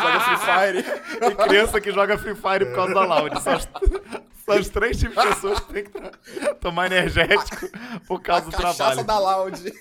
Joga 0.00 0.20
Free 0.20 0.36
Fire. 0.46 1.30
E 1.30 1.34
criança 1.48 1.80
que 1.80 1.92
joga 1.92 2.18
Free 2.18 2.34
Fire 2.34 2.66
por 2.66 2.74
causa 2.74 2.94
da 2.94 3.04
Loud. 3.04 3.42
São 3.42 3.56
os, 3.56 3.68
são 4.44 4.72
três 4.72 4.98
tipos 4.98 5.22
de 5.22 5.28
pessoas 5.30 5.60
que 5.60 5.72
tem 5.72 5.84
que 5.84 6.54
tomar 6.56 6.86
energético 6.86 7.68
por 8.06 8.20
causa 8.22 8.46
A 8.48 8.50
do 8.50 8.56
cachaça 8.56 9.04
trabalho. 9.04 9.04
da 9.04 9.18
Loud. 9.18 9.72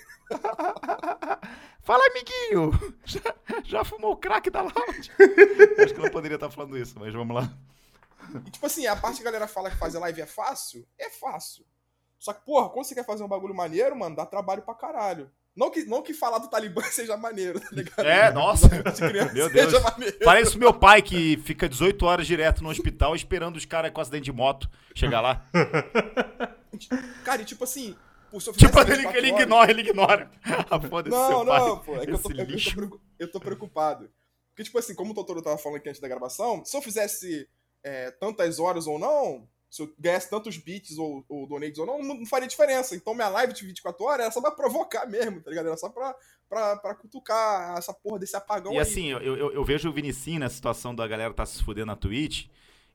Fala, 1.84 2.04
amiguinho! 2.08 2.94
Já, 3.06 3.20
já 3.64 3.84
fumou 3.84 4.12
o 4.14 4.18
crack 4.18 4.50
da 4.50 4.62
Loud? 4.62 5.12
Acho 5.84 5.94
que 5.94 6.00
não 6.02 6.10
poderia 6.10 6.36
estar 6.36 6.50
falando 6.50 6.78
isso, 6.78 6.96
mas 7.00 7.14
vamos 7.14 7.36
lá. 7.36 7.50
E, 8.46 8.52
tipo 8.52 8.66
assim, 8.66 8.86
a 8.88 8.96
parte 8.96 9.16
que 9.18 9.22
a 9.24 9.32
galera 9.32 9.48
fala 9.48 9.70
que 9.70 9.78
fazer 9.78 9.98
live 10.00 10.22
é 10.22 10.26
fácil, 10.28 10.88
é 10.98 11.10
fácil. 11.10 11.66
Só 12.20 12.32
que, 12.34 12.46
porra, 12.46 12.70
quando 12.70 12.86
você 12.86 12.94
quer 12.94 13.06
fazer 13.06 13.24
um 13.24 13.28
bagulho 13.28 13.54
maneiro, 13.56 13.96
mano, 13.96 14.16
dá 14.16 14.26
trabalho 14.26 14.62
pra 14.62 14.76
caralho. 14.76 15.30
Não 15.56 15.70
que, 15.70 15.84
não 15.84 16.02
que 16.02 16.14
falar 16.14 16.38
do 16.38 16.50
Talibã 16.50 16.82
seja 16.92 17.18
maneiro, 17.18 17.60
tá 17.60 17.68
ligado? 17.72 18.06
É, 18.06 18.32
nossa. 18.32 18.70
Meu 19.34 19.50
Deus. 19.50 19.74
Parece 20.24 20.56
o 20.56 20.60
meu 20.60 20.74
pai 20.74 21.02
que 21.02 21.38
fica 21.44 21.68
18 21.68 22.06
horas 22.06 22.26
direto 22.26 22.64
no 22.64 22.70
hospital 22.70 23.16
esperando 23.16 23.58
os 23.58 23.66
caras 23.66 23.92
com 23.92 24.02
acidente 24.02 24.26
de 24.26 24.32
moto 24.32 24.70
chegar 24.96 25.22
lá. 25.22 25.46
Cara, 27.24 27.42
e 27.42 27.46
tipo 27.46 27.64
assim, 27.64 27.96
Tipo, 28.40 28.80
ele, 28.80 28.88
24 28.88 29.18
ele 29.18 29.28
ignora, 29.28 29.72
ele 29.72 29.82
ignora. 29.82 30.32
A 30.70 30.80
foda 30.80 31.10
desse 31.10 31.22
Não, 31.22 31.28
seu 31.28 31.46
pai. 31.46 31.60
não, 31.60 31.80
pô. 31.80 31.96
É 31.98 32.06
que 32.06 32.12
eu 32.14 32.20
tô, 32.20 32.32
Esse 32.32 32.78
eu, 32.78 32.90
tô 32.90 33.02
eu 33.20 33.32
tô 33.32 33.40
preocupado. 33.42 34.10
Porque, 34.50 34.64
tipo 34.64 34.78
assim, 34.80 34.96
como 34.96 35.12
o 35.12 35.14
Totoro 35.14 35.42
tava 35.42 35.58
falando 35.58 35.80
aqui 35.80 35.90
antes 35.90 36.00
da 36.00 36.08
gravação, 36.08 36.64
se 36.64 36.76
eu 36.76 36.82
fizesse 36.82 37.48
é, 37.84 38.10
tantas 38.12 38.58
horas 38.58 38.88
ou 38.88 38.98
não, 38.98 39.48
se 39.72 39.82
eu 39.82 39.96
ganhasse 39.98 40.30
tantos 40.30 40.58
bits 40.58 40.98
ou, 40.98 41.26
ou 41.30 41.48
donates 41.48 41.80
ou 41.80 41.86
não, 41.86 42.04
não, 42.04 42.26
faria 42.26 42.48
diferença. 42.48 42.94
Então 42.94 43.16
minha 43.16 43.30
live 43.30 43.54
de 43.54 43.66
24 43.66 44.06
horas 44.06 44.26
era 44.26 44.32
só 44.32 44.42
pra 44.42 44.52
provocar 44.52 45.06
mesmo, 45.08 45.40
tá 45.40 45.50
ligado? 45.50 45.68
Era 45.68 45.78
só 45.78 45.88
pra, 45.88 46.14
pra, 46.50 46.76
pra 46.76 46.94
cutucar 46.94 47.78
essa 47.78 47.94
porra 47.94 48.20
desse 48.20 48.36
apagão 48.36 48.74
E 48.74 48.76
aí. 48.76 48.82
assim, 48.82 49.12
eu, 49.12 49.22
eu, 49.22 49.54
eu 49.54 49.64
vejo 49.64 49.88
o 49.88 49.94
Vinicinho 49.94 50.42
na 50.42 50.50
situação 50.50 50.94
da 50.94 51.08
galera 51.08 51.34
tá 51.34 51.46
se 51.46 51.64
fudendo 51.64 51.86
na 51.86 51.96
Twitch. 51.96 52.48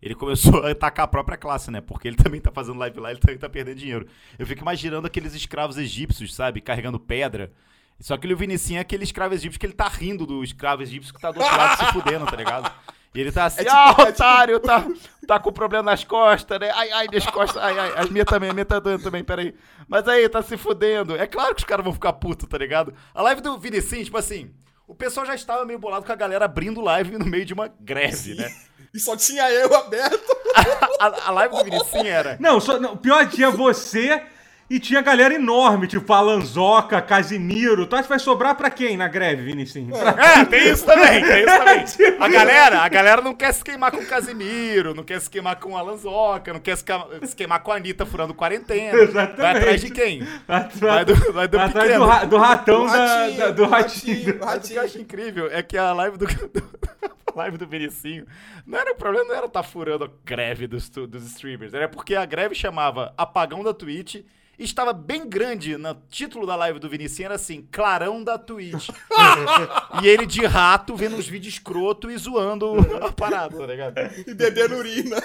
Ele 0.03 0.15
começou 0.15 0.61
a 0.67 0.71
atacar 0.71 1.07
a 1.07 1.09
própria 1.09 1.39
classe, 1.39 1.71
né? 1.71 1.81
Porque 1.81 2.07
ele 2.07 2.17
também 2.17 2.43
tá 2.43 2.53
fazendo 2.53 2.79
live 2.79 3.01
lá, 3.01 3.11
ele 3.11 3.21
também 3.21 3.39
tá 3.39 3.49
perdendo 3.49 3.79
dinheiro. 3.79 4.07
Eu 4.39 4.47
fico 4.47 4.61
imaginando 4.61 5.07
aqueles 5.07 5.35
escravos 5.35 5.79
egípcios, 5.79 6.35
sabe? 6.35 6.61
Carregando 6.61 7.01
pedra. 7.01 7.51
Só 7.99 8.19
que 8.19 8.31
o 8.31 8.37
Vinicinho 8.37 8.77
é 8.77 8.81
aquele 8.83 9.05
escravo 9.05 9.33
egípcio 9.33 9.59
que 9.59 9.65
ele 9.65 9.73
tá 9.73 9.89
rindo 9.89 10.27
do 10.27 10.45
escravo 10.45 10.83
egípcio 10.83 11.15
que 11.15 11.21
tá 11.21 11.31
do 11.31 11.41
outro 11.41 11.57
lado 11.57 11.79
se 11.79 11.93
fudendo, 11.93 12.27
tá 12.27 12.37
ligado? 12.37 12.71
E 13.17 13.21
ele 13.21 13.33
tá 13.33 13.47
assim, 13.47 13.63
É 13.63 13.65
tipo- 13.65 13.77
ah, 13.77 13.87
é 13.89 13.95
tipo- 13.95 14.03
otário, 14.11 14.61
tá, 14.61 14.87
tá 15.27 15.39
com 15.41 15.53
problema 15.53 15.83
nas 15.85 16.05
costas, 16.05 16.61
né? 16.61 16.71
Ai, 16.75 16.91
ai, 16.93 17.07
minhas 17.09 17.27
costas, 17.27 17.63
ai, 17.63 17.79
ai, 17.79 17.93
as 17.97 18.11
minhas 18.11 18.27
também, 18.27 18.51
a 18.51 18.53
minha 18.53 18.65
tá 18.65 18.79
doendo 18.79 19.03
também, 19.03 19.25
peraí. 19.25 19.55
Mas 19.89 20.07
aí, 20.07 20.29
tá 20.29 20.43
se 20.43 20.57
fudendo. 20.57 21.17
É 21.17 21.27
claro 21.27 21.55
que 21.55 21.61
os 21.63 21.65
caras 21.67 21.85
vão 21.85 21.93
ficar 21.95 22.13
putos, 22.15 22.49
tá 22.49 22.59
ligado? 22.59 22.93
A 23.15 23.23
live 23.23 23.41
do 23.41 23.59
Vinicinho, 23.59 24.05
tipo 24.05 24.19
assim, 24.19 24.51
o 24.87 24.95
pessoal 24.95 25.25
já 25.27 25.35
estava 25.35 25.65
meio 25.65 25.79
bolado 25.79 26.05
com 26.05 26.13
a 26.13 26.17
galera 26.17 26.45
abrindo 26.45 26.81
live 26.81 27.17
no 27.19 27.25
meio 27.27 27.45
de 27.47 27.55
uma 27.55 27.69
greve, 27.81 28.35
né? 28.35 28.49
E 28.95 29.01
só 29.01 29.17
tinha 29.17 29.51
eu 29.51 29.75
aberto. 29.75 30.37
A, 30.99 31.29
a 31.29 31.31
live 31.31 31.55
do 31.55 31.65
Vinicinho 31.65 32.07
era. 32.07 32.37
Não, 32.41 32.59
só, 32.61 32.81
não, 32.81 32.97
pior 32.97 33.29
tinha 33.29 33.51
você 33.51 34.23
e 34.69 34.81
tinha 34.81 35.01
galera 35.01 35.33
enorme, 35.35 35.87
tipo 35.87 36.13
Alanzoca, 36.13 37.01
Casimiro. 37.01 37.87
Tu 37.87 37.95
acha 37.95 38.03
que 38.05 38.09
vai 38.09 38.19
sobrar 38.19 38.55
pra 38.57 38.69
quem 38.71 38.97
na 38.97 39.07
greve, 39.07 39.43
Vinicinho? 39.45 39.95
É, 39.97 40.45
tem 40.45 40.71
isso 40.71 40.85
também, 40.85 41.23
tem 41.25 41.45
isso 41.45 41.97
também. 41.99 42.17
A 42.21 42.29
galera, 42.29 42.81
a 42.81 42.89
galera 42.89 43.21
não 43.23 43.35
quer 43.35 43.53
se 43.53 43.63
queimar 43.63 43.91
com 43.93 43.99
o 43.99 44.07
Casimiro, 44.07 44.93
não 44.95 45.05
quer 45.05 45.21
se 45.21 45.31
queimar 45.31 45.57
com 45.57 45.73
o 45.73 45.77
Alanzoca, 45.77 46.53
não 46.53 46.61
quer 46.61 46.77
se 46.77 46.83
queima- 46.85 47.07
se 47.23 47.37
queimar 47.37 47.61
com 47.63 47.71
a 47.71 47.77
Anitta 47.77 48.05
furando 48.05 48.35
quarentena. 48.35 48.99
Exatamente. 48.99 49.37
Vai 49.41 49.57
atrás 49.57 49.81
de 49.81 49.91
quem? 49.91 50.23
Atrás, 50.49 50.81
Vai 50.81 51.05
do, 51.05 51.33
vai 51.33 51.49
do 51.49 51.61
atrás 51.61 51.87
pequeno. 51.87 52.05
do, 52.05 52.11
ra- 52.11 52.25
do 52.25 52.37
ratão 52.39 52.87
Do 52.87 52.93
da, 52.93 53.07
ratinho, 53.07 53.39
da- 53.39 53.47
do 53.51 53.55
do 53.55 53.65
ratinho. 53.67 54.17
ratinho. 54.17 54.39
Mas 54.41 54.57
o 54.57 54.69
que 54.69 54.75
eu 54.75 54.83
acho 54.83 54.99
incrível 55.01 55.49
é 55.53 55.63
que 55.63 55.79
a 55.79 55.93
live 55.93 56.17
do, 56.19 56.27
a 56.27 57.37
live 57.39 57.57
do 57.59 57.67
Vinicinho, 57.67 58.27
não 58.67 58.79
era 58.79 58.93
o 58.93 58.97
problema, 58.97 59.29
não 59.29 59.35
era 59.37 59.47
estar 59.47 59.63
furando 59.63 60.05
a 60.05 60.11
greve 60.25 60.67
dos, 60.67 60.89
dos 60.89 61.25
streamers, 61.27 61.73
era 61.75 61.89
porque 61.89 62.15
a 62.17 62.25
greve 62.25 62.55
chamava 62.55 63.13
Apagão 63.17 63.63
da 63.63 63.73
Twitch 63.75 64.17
estava 64.65 64.93
bem 64.93 65.29
grande 65.29 65.77
no 65.77 65.95
título 66.09 66.47
da 66.47 66.57
live 66.57 66.79
do 66.79 66.89
Vinicinho, 66.89 67.27
era 67.27 67.35
assim, 67.35 67.67
Clarão 67.71 68.25
da 68.25 68.39
Twitch. 68.39 68.89
e 70.03 70.09
ele 70.09 70.27
de 70.27 70.45
rato 70.47 70.97
vendo 70.97 71.17
uns 71.17 71.29
vídeos 71.29 71.55
escroto 71.55 72.11
e 72.11 72.17
zoando 72.17 72.75
a 73.03 73.13
parada, 73.13 73.57
tá 73.57 73.67
ligado? 73.67 73.99
E 74.27 74.35
bebendo 74.35 74.77
urina. 74.77 75.17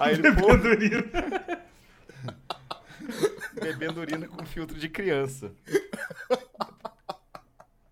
Aí 0.00 0.14
ele, 0.14 0.32
pô, 0.32 0.48
bebendo 3.60 4.00
urina 4.00 4.28
com 4.28 4.44
filtro 4.46 4.78
de 4.78 4.88
criança. 4.88 5.52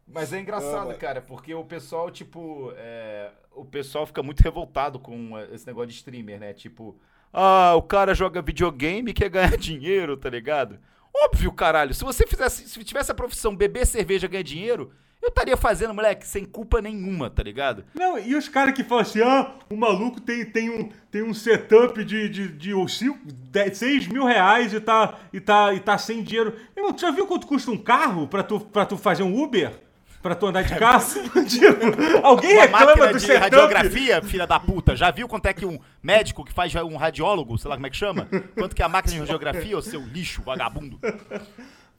Mas 0.07 0.33
é 0.33 0.41
engraçado, 0.41 0.91
Ah, 0.91 0.95
cara, 0.95 1.21
porque 1.21 1.55
o 1.55 1.65
pessoal, 1.65 2.11
tipo, 2.11 2.73
é, 2.77 3.31
o 3.53 3.65
pessoal 3.65 4.07
fica 4.07 4.23
muito 4.23 4.41
revoltado 4.41 4.99
com 4.99 5.39
esse 5.53 5.67
negócio 5.67 5.89
de 5.89 5.95
streamer, 5.95 6.41
né? 6.41 6.53
Tipo, 6.53 6.99
ah, 7.33 7.75
o 7.77 7.83
cara 7.83 8.15
joga 8.15 8.43
videogame 8.43 9.11
e 9.11 9.15
quer 9.15 9.29
ganhar 9.29 9.57
dinheiro, 9.59 10.17
tá 10.17 10.29
ligado? 10.29 10.79
Óbvio, 11.15 11.53
caralho, 11.53 11.93
se 11.93 12.05
você 12.05 12.27
fizesse, 12.27 12.69
se 12.69 12.85
tivesse 12.85 13.11
a 13.11 13.15
profissão 13.15 13.55
beber 13.55 13.87
cerveja 13.87 14.29
ganhar 14.29 14.43
dinheiro, 14.43 14.93
eu 15.23 15.29
estaria 15.29 15.57
fazendo, 15.57 15.93
moleque, 15.93 16.27
sem 16.27 16.47
culpa 16.47 16.81
nenhuma, 16.81 17.29
tá 17.29 17.43
ligado? 17.43 17.85
Não, 17.95 18.19
e 18.19 18.35
os 18.35 18.49
caras 18.49 18.75
que 18.75 18.83
falam 18.83 19.03
assim, 19.03 19.21
ah, 19.21 19.55
o 19.69 19.77
maluco 19.77 20.19
tem, 20.19 20.47
tem, 20.47 20.71
um, 20.71 20.89
tem 21.11 21.23
um 21.23 21.35
setup 21.35 22.03
de, 22.03 22.29
de, 22.29 22.49
de, 22.49 22.73
de 22.73 23.75
6 23.75 24.07
mil 24.07 24.25
reais 24.25 24.73
e 24.73 24.81
tá, 24.81 25.19
e, 25.31 25.39
tá, 25.39 25.75
e 25.75 25.81
tá 25.81 25.99
sem 25.99 26.23
dinheiro. 26.23 26.55
Irmão, 26.75 26.93
tu 26.93 27.03
já 27.03 27.11
viu 27.11 27.27
quanto 27.27 27.47
custa 27.47 27.71
um 27.71 27.77
carro 27.77 28.27
pra 28.29 28.43
tu, 28.43 28.61
pra 28.61 28.87
tu 28.87 28.97
fazer 28.97 29.23
um 29.23 29.43
Uber? 29.43 29.79
Pra 30.23 30.35
tu 30.35 30.47
andar 30.47 30.63
de 30.63 30.75
carro? 30.75 31.03
tipo, 31.49 32.23
alguém 32.23 32.53
Uma 32.53 32.63
reclama 32.63 32.87
máquina 32.87 33.07
do 33.09 33.19
de 33.19 33.21
setup? 33.21 33.41
radiografia, 33.41 34.23
filha 34.23 34.47
da 34.47 34.61
puta. 34.61 34.95
Já 34.95 35.11
viu 35.11 35.27
quanto 35.27 35.47
é 35.47 35.55
que 35.55 35.65
um 35.65 35.79
médico 36.03 36.45
que 36.45 36.53
faz 36.53 36.75
um 36.75 36.97
radiólogo, 36.97 37.57
sei 37.57 37.69
lá 37.71 37.77
como 37.77 37.87
é 37.87 37.91
que 37.91 37.97
chama? 37.97 38.29
Quanto 38.55 38.77
que 38.77 38.83
é 38.83 38.85
a 38.85 38.89
máquina 38.89 39.15
de 39.15 39.21
radiografia, 39.21 39.79
ô 39.79 39.83
seu 39.83 40.01
lixo, 40.03 40.43
vagabundo? 40.43 40.99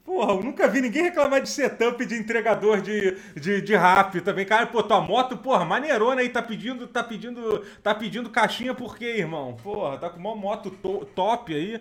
Porra, 0.04 0.32
eu 0.32 0.42
nunca 0.42 0.66
vi 0.66 0.80
ninguém 0.80 1.04
reclamar 1.04 1.40
de 1.40 1.48
setup 1.48 2.04
de 2.04 2.16
entregador 2.16 2.80
de, 2.80 3.16
de, 3.40 3.62
de 3.62 3.76
rap 3.76 4.20
também. 4.20 4.44
Cara, 4.44 4.66
pô, 4.66 4.82
tua 4.82 5.00
moto, 5.00 5.36
porra, 5.36 5.64
maneirona 5.64 6.20
aí, 6.22 6.28
tá 6.28 6.42
pedindo, 6.42 6.88
tá 6.88 7.04
pedindo, 7.04 7.60
tá 7.82 7.94
pedindo 7.94 8.28
caixinha 8.28 8.74
por 8.74 8.96
quê, 8.98 9.18
irmão? 9.18 9.54
Porra, 9.62 9.98
tá 9.98 10.10
com 10.10 10.18
uma 10.18 10.34
moto 10.34 10.70
to- 10.70 11.04
top 11.14 11.54
aí. 11.54 11.80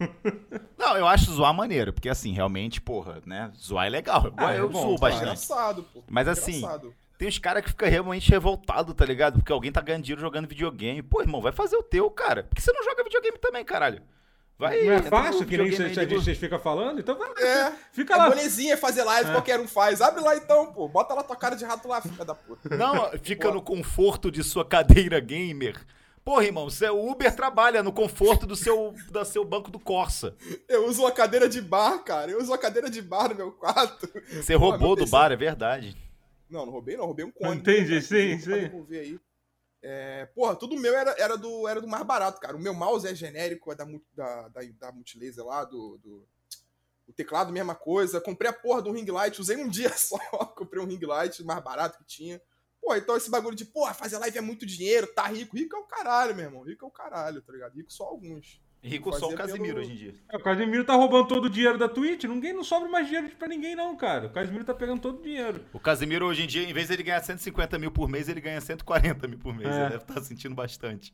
Não, 0.76 0.96
eu 0.96 1.06
acho 1.06 1.30
zoar 1.30 1.54
maneiro, 1.54 1.92
porque 1.92 2.08
assim, 2.08 2.32
realmente, 2.32 2.80
porra, 2.80 3.20
né? 3.24 3.52
Zoar 3.56 3.86
é 3.86 3.90
legal. 3.90 4.24
Eu, 4.26 4.34
Ah, 4.36 4.54
é 4.54 4.58
eu 4.60 4.68
bom, 4.68 4.80
zoo 4.80 4.98
bastante. 4.98 5.22
Engraçado, 5.24 5.82
pô. 5.94 6.02
Mas 6.08 6.26
assim, 6.26 6.56
Engraçado. 6.58 6.94
tem 7.18 7.28
uns 7.28 7.38
caras 7.38 7.62
que 7.62 7.68
ficam 7.70 7.88
realmente 7.88 8.30
revoltados, 8.30 8.94
tá 8.94 9.04
ligado? 9.04 9.34
Porque 9.38 9.52
alguém 9.52 9.70
tá 9.70 9.80
ganhando 9.80 10.02
dinheiro 10.02 10.20
jogando 10.20 10.48
videogame. 10.48 11.02
Pô, 11.02 11.20
irmão, 11.20 11.40
vai 11.40 11.52
fazer 11.52 11.76
o 11.76 11.82
teu, 11.82 12.10
cara. 12.10 12.44
Por 12.44 12.56
que 12.56 12.62
você 12.62 12.72
não 12.72 12.82
joga 12.82 13.04
videogame 13.04 13.38
também, 13.38 13.64
caralho? 13.64 14.02
Vai, 14.60 14.82
Não 14.84 14.92
é 14.92 15.02
fácil, 15.02 15.46
que 15.46 15.56
nem 15.56 15.66
videogame 15.70 15.94
você, 15.94 16.00
aí, 16.00 16.06
liga 16.06 16.18
o- 16.18 16.22
vocês 16.22 16.36
ficam 16.38 16.58
falando? 16.58 17.00
Então 17.00 17.16
vai 17.16 17.28
lá. 17.30 17.34
É, 17.40 17.72
Fica 17.92 18.12
é 18.14 18.16
lá. 18.18 18.28
molezinha 18.28 18.76
fazer 18.76 19.02
live, 19.04 19.32
qualquer 19.32 19.58
um 19.58 19.66
faz. 19.66 20.02
Abre 20.02 20.22
lá 20.22 20.36
então, 20.36 20.70
pô. 20.72 20.86
Bota 20.86 21.14
lá 21.14 21.22
tua 21.22 21.34
cara 21.34 21.56
de 21.56 21.64
rato 21.64 21.88
lá, 21.88 22.02
filha 22.02 22.24
da 22.26 22.34
puta. 22.34 22.76
Não, 22.76 23.10
fica 23.24 23.50
no 23.50 23.62
conforto 23.62 24.30
de 24.30 24.44
sua 24.44 24.62
cadeira 24.64 25.18
gamer. 25.18 25.80
Porra, 26.22 26.44
irmão, 26.44 26.68
você- 26.68 26.90
o 26.90 27.10
Uber 27.10 27.34
trabalha 27.34 27.82
no 27.82 27.90
conforto 27.90 28.46
do 28.46 28.54
seu, 28.54 28.94
do 29.10 29.24
seu 29.24 29.42
banco 29.46 29.70
do 29.70 29.78
Corsa. 29.80 30.36
Eu 30.68 30.86
uso 30.86 31.00
uma 31.00 31.10
cadeira 31.10 31.48
de 31.48 31.62
bar, 31.62 31.98
cara. 32.04 32.30
Eu 32.30 32.38
uso 32.38 32.50
uma 32.52 32.58
cadeira 32.58 32.90
de 32.90 33.00
bar 33.00 33.30
no 33.30 33.34
meu 33.36 33.52
quarto. 33.52 34.06
Você 34.30 34.52
Pô, 34.52 34.58
roubou 34.68 34.94
do 34.94 35.06
bar, 35.06 35.32
é 35.32 35.36
verdade. 35.36 35.96
Não, 36.50 36.66
não 36.66 36.72
roubei, 36.72 36.98
não. 36.98 37.06
Roubei 37.06 37.24
um 37.24 37.30
cone. 37.30 37.56
Entendi, 37.56 37.88
Cara, 37.88 38.00
sim, 38.02 38.38
sim. 38.38 38.52
aí. 38.94 39.18
É, 39.82 40.26
porra, 40.26 40.54
tudo 40.54 40.76
meu 40.76 40.94
era, 40.94 41.14
era, 41.18 41.36
do, 41.36 41.66
era 41.66 41.80
do 41.80 41.88
mais 41.88 42.04
barato, 42.04 42.40
cara. 42.40 42.56
O 42.56 42.60
meu 42.60 42.74
mouse 42.74 43.06
é 43.06 43.14
genérico, 43.14 43.72
é 43.72 43.74
da, 43.74 43.84
da, 44.14 44.48
da, 44.48 44.60
da 44.78 44.92
Multilaser 44.92 45.44
lá, 45.44 45.64
do, 45.64 45.98
do, 45.98 46.28
O 47.06 47.12
teclado, 47.12 47.52
mesma 47.52 47.74
coisa. 47.74 48.20
Comprei 48.20 48.50
a 48.50 48.54
porra 48.54 48.82
do 48.82 48.92
ring 48.92 49.10
light, 49.10 49.40
usei 49.40 49.56
um 49.56 49.68
dia 49.70 49.92
só. 49.96 50.18
Comprei 50.56 50.82
um 50.82 50.86
ring 50.86 51.04
light 51.04 51.42
mais 51.44 51.62
barato 51.62 51.98
que 51.98 52.04
tinha. 52.04 52.40
Pô, 52.80 52.94
então 52.94 53.16
esse 53.16 53.30
bagulho 53.30 53.56
de, 53.56 53.64
porra, 53.64 53.92
fazer 53.92 54.18
live 54.18 54.38
é 54.38 54.40
muito 54.40 54.64
dinheiro, 54.64 55.06
tá 55.08 55.26
rico. 55.26 55.56
Rico 55.56 55.76
é 55.76 55.78
o 55.78 55.84
caralho, 55.84 56.34
meu 56.34 56.46
irmão. 56.46 56.62
Rico 56.62 56.84
é 56.84 56.88
o 56.88 56.90
caralho, 56.90 57.42
tá 57.42 57.52
ligado? 57.52 57.74
Rico 57.74 57.92
só 57.92 58.04
alguns. 58.04 58.60
Rico 58.82 59.12
só 59.12 59.28
o 59.28 59.34
Casimiro 59.34 59.74
pelo... 59.74 59.80
hoje 59.80 59.92
em 59.92 59.96
dia. 59.96 60.14
É, 60.30 60.36
o 60.36 60.40
Casimiro 60.40 60.84
tá 60.84 60.94
roubando 60.94 61.28
todo 61.28 61.44
o 61.44 61.50
dinheiro 61.50 61.76
da 61.76 61.88
Twitch. 61.88 62.24
Ninguém 62.24 62.52
não 62.52 62.64
sobra 62.64 62.88
mais 62.88 63.06
dinheiro 63.06 63.28
pra 63.38 63.46
ninguém, 63.46 63.76
não, 63.76 63.94
cara. 63.94 64.26
O 64.26 64.30
Casimiro 64.30 64.64
tá 64.64 64.72
pegando 64.72 65.02
todo 65.02 65.18
o 65.18 65.22
dinheiro. 65.22 65.64
O 65.72 65.78
Casimiro, 65.78 66.26
hoje 66.26 66.44
em 66.44 66.46
dia, 66.46 66.62
em 66.62 66.72
vez 66.72 66.86
de 66.88 66.94
ele 66.94 67.02
ganhar 67.02 67.20
150 67.20 67.78
mil 67.78 67.90
por 67.90 68.08
mês, 68.08 68.28
ele 68.28 68.40
ganha 68.40 68.60
140 68.60 69.28
mil 69.28 69.38
por 69.38 69.54
mês. 69.54 69.68
É. 69.68 69.72
Ele 69.72 69.88
deve 69.90 70.02
estar 70.02 70.14
tá 70.14 70.22
sentindo 70.22 70.54
bastante. 70.54 71.12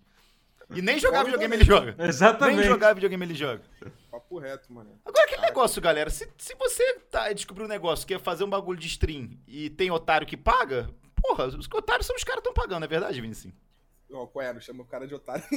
E 0.74 0.82
nem 0.82 0.98
jogar 0.98 1.24
videogame 1.24 1.56
ele 1.56 1.64
joga. 1.64 1.94
Exatamente. 1.98 2.58
Nem 2.58 2.66
jogar 2.66 2.92
videogame 2.92 3.24
ele 3.24 3.34
joga. 3.34 3.62
Papo 4.10 4.38
reto, 4.38 4.72
mano. 4.72 4.98
Agora, 5.04 5.24
aquele 5.24 5.42
negócio, 5.42 5.80
galera. 5.80 6.10
Se, 6.10 6.28
se 6.38 6.54
você 6.56 7.00
tá, 7.10 7.32
descobrir 7.32 7.64
um 7.64 7.68
negócio 7.68 8.06
que 8.06 8.14
é 8.14 8.18
fazer 8.18 8.44
um 8.44 8.50
bagulho 8.50 8.78
de 8.78 8.86
stream 8.88 9.30
e 9.46 9.70
tem 9.70 9.90
otário 9.90 10.26
que 10.26 10.36
paga, 10.36 10.88
porra, 11.14 11.46
os 11.46 11.68
otários 11.72 12.06
são 12.06 12.16
os 12.16 12.24
caras 12.24 12.42
que 12.42 12.48
estão 12.48 12.62
pagando, 12.64 12.84
é 12.84 12.88
verdade, 12.88 13.20
Vinicius? 13.20 13.52
Ó, 14.12 14.22
oh, 14.22 14.26
qual 14.28 14.44
é? 14.44 14.52
Não 14.52 14.60
chama 14.60 14.84
o 14.84 14.86
cara 14.86 15.04
de 15.04 15.14
otário, 15.14 15.44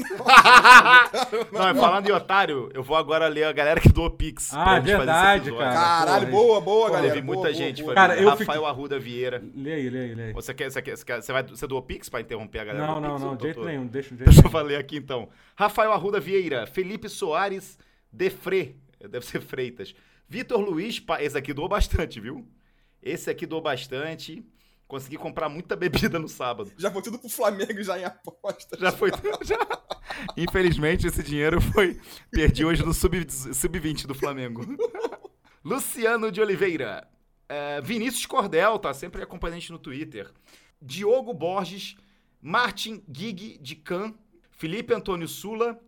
não. 1.54 1.74
não, 1.74 1.76
falando 1.76 2.10
em 2.10 2.12
otário, 2.12 2.72
eu 2.74 2.82
vou 2.82 2.98
agora 2.98 3.28
ler 3.28 3.44
a 3.44 3.52
galera 3.52 3.80
que 3.80 3.90
doou 3.90 4.10
Pix. 4.10 4.52
Ah, 4.52 4.78
é 4.78 4.80
verdade, 4.80 5.52
cara. 5.52 5.74
Caralho, 5.74 6.32
porra, 6.32 6.42
boa, 6.42 6.62
boa, 6.62 6.62
porra, 6.62 6.94
galera. 6.94 7.14
Teve 7.14 7.26
muita 7.26 7.44
boa, 7.44 7.54
gente. 7.54 7.84
Boa, 7.84 7.94
cara, 7.94 8.20
eu 8.20 8.28
Rafael 8.28 8.48
fiquei... 8.48 8.66
Arruda 8.66 8.98
Vieira. 8.98 9.44
Lê 9.56 9.74
aí, 9.74 9.90
lê 9.90 10.00
aí, 10.00 10.16
lê 10.16 10.24
aí. 10.24 10.34
Você, 10.34 10.52
quer, 10.56 10.72
você, 10.72 10.82
quer, 10.82 10.98
você, 10.98 11.06
quer, 11.06 11.22
você, 11.22 11.32
vai, 11.32 11.44
você 11.44 11.68
doou 11.68 11.84
Pix 11.84 12.10
pra 12.10 12.22
interromper 12.22 12.60
a 12.60 12.66
galera? 12.66 12.88
Não, 12.88 13.00
não, 13.00 13.20
não, 13.20 13.36
de 13.36 13.44
jeito 13.44 13.64
nenhum. 13.64 13.86
Deixa, 13.86 14.10
jeito 14.18 14.32
deixa 14.32 14.58
eu 14.58 14.64
ler 14.64 14.78
aqui 14.78 14.98
então. 14.98 15.30
Rafael 15.56 15.94
Arruda 15.94 16.20
Vieira, 16.20 16.66
Felipe 16.66 17.08
Soares 17.08 17.78
Defre, 18.12 18.76
deve 19.00 19.26
ser 19.28 19.42
Freitas. 19.42 19.94
Vitor 20.28 20.60
Luiz, 20.60 21.04
esse 21.20 21.38
aqui 21.38 21.54
doou 21.54 21.70
bastante, 21.70 22.20
viu? 22.20 22.48
Esse 23.02 23.30
aqui 23.30 23.46
doou 23.46 23.62
bastante. 23.62 24.44
Consegui 24.90 25.18
comprar 25.18 25.50
muita 25.50 25.76
bebida 25.76 26.18
no 26.18 26.28
sábado. 26.28 26.74
Já 26.76 26.90
foi 26.90 27.04
tudo 27.04 27.20
pro 27.20 27.30
Flamengo 27.30 27.84
já 27.84 28.00
em 28.00 28.06
aposta. 28.06 28.76
Já 28.76 28.92
foi 28.92 29.12
tudo. 29.12 29.38
Já. 29.46 29.56
Infelizmente, 30.36 31.06
esse 31.06 31.22
dinheiro 31.22 31.62
foi. 31.62 32.02
Perdi 32.32 32.66
hoje 32.66 32.84
no 32.84 32.92
sub-20 32.92 33.54
sub 33.54 33.80
do 34.08 34.16
Flamengo. 34.16 34.66
Luciano 35.64 36.32
de 36.32 36.42
Oliveira. 36.42 37.08
É, 37.48 37.80
Vinícius 37.82 38.26
Cordel, 38.26 38.80
tá 38.80 38.92
sempre 38.92 39.22
acompanhando 39.22 39.58
a 39.58 39.60
gente 39.60 39.72
no 39.72 39.78
Twitter. 39.78 40.32
Diogo 40.82 41.36
Borges. 41.36 41.96
Martin 42.42 43.04
Gig 43.14 43.60
de 43.62 43.76
Can. 43.76 44.16
Felipe 44.50 44.92
Antônio 44.92 45.28
Sula. 45.28 45.80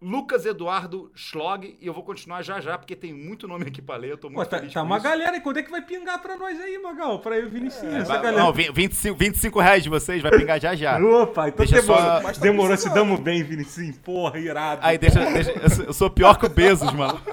Lucas 0.00 0.46
Eduardo 0.46 1.10
Schlog, 1.12 1.76
e 1.80 1.84
eu 1.84 1.92
vou 1.92 2.04
continuar 2.04 2.40
já 2.42 2.60
já, 2.60 2.78
porque 2.78 2.94
tem 2.94 3.12
muito 3.12 3.48
nome 3.48 3.64
aqui 3.64 3.82
pra 3.82 3.96
ler, 3.96 4.12
eu 4.12 4.16
tô 4.16 4.28
muito 4.28 4.38
Pô, 4.38 4.46
tá, 4.46 4.58
feliz 4.58 4.72
Tá 4.72 4.82
uma 4.82 4.96
isso. 4.96 5.04
galera, 5.04 5.36
e 5.36 5.40
quando 5.40 5.56
é 5.56 5.62
que 5.62 5.70
vai 5.72 5.82
pingar 5.82 6.20
pra 6.22 6.36
nós 6.36 6.60
aí, 6.60 6.78
Magal? 6.78 7.18
Pra 7.18 7.36
eu, 7.36 7.50
Vinicius, 7.50 7.92
é, 7.92 7.98
essa 7.98 8.04
vai, 8.12 8.22
galera. 8.22 8.44
Não, 8.44 8.52
25, 8.52 9.18
25 9.18 9.60
reais 9.60 9.82
de 9.82 9.88
vocês 9.88 10.22
vai 10.22 10.30
pingar 10.30 10.60
já 10.60 10.76
já. 10.76 10.98
Opa, 11.02 11.48
então 11.48 11.66
deixa 11.66 11.82
demorou, 11.82 12.02
só... 12.02 12.20
Tá 12.20 12.40
demorou, 12.40 12.76
se 12.76 12.88
damos 12.90 13.18
bem, 13.18 13.42
Vinicius, 13.42 13.98
porra, 13.98 14.38
irado. 14.38 14.82
Aí, 14.84 14.96
deixa, 14.98 15.18
deixa 15.18 15.82
eu 15.82 15.92
sou 15.92 16.08
pior 16.08 16.38
que 16.38 16.46
o 16.46 16.48
Bezos, 16.48 16.92
mano. 16.92 17.20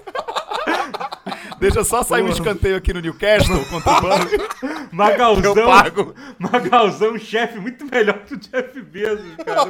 Deixa 1.58 1.84
só 1.86 2.04
sair 2.04 2.22
um 2.22 2.28
escanteio 2.30 2.76
aqui 2.76 2.94
no 2.94 3.00
Newcastle 3.00 3.64
contra 3.68 3.98
o 3.98 4.02
Burnley. 4.02 4.40
Magalzão. 4.92 5.56
Eu 5.56 5.66
pago. 5.66 6.14
Magalzão, 6.38 7.18
chefe 7.18 7.60
muito 7.60 7.86
melhor 7.86 8.20
que 8.26 8.34
o 8.34 8.38
Jeff 8.38 8.82
Bezos, 8.82 9.36
cara. 9.38 9.70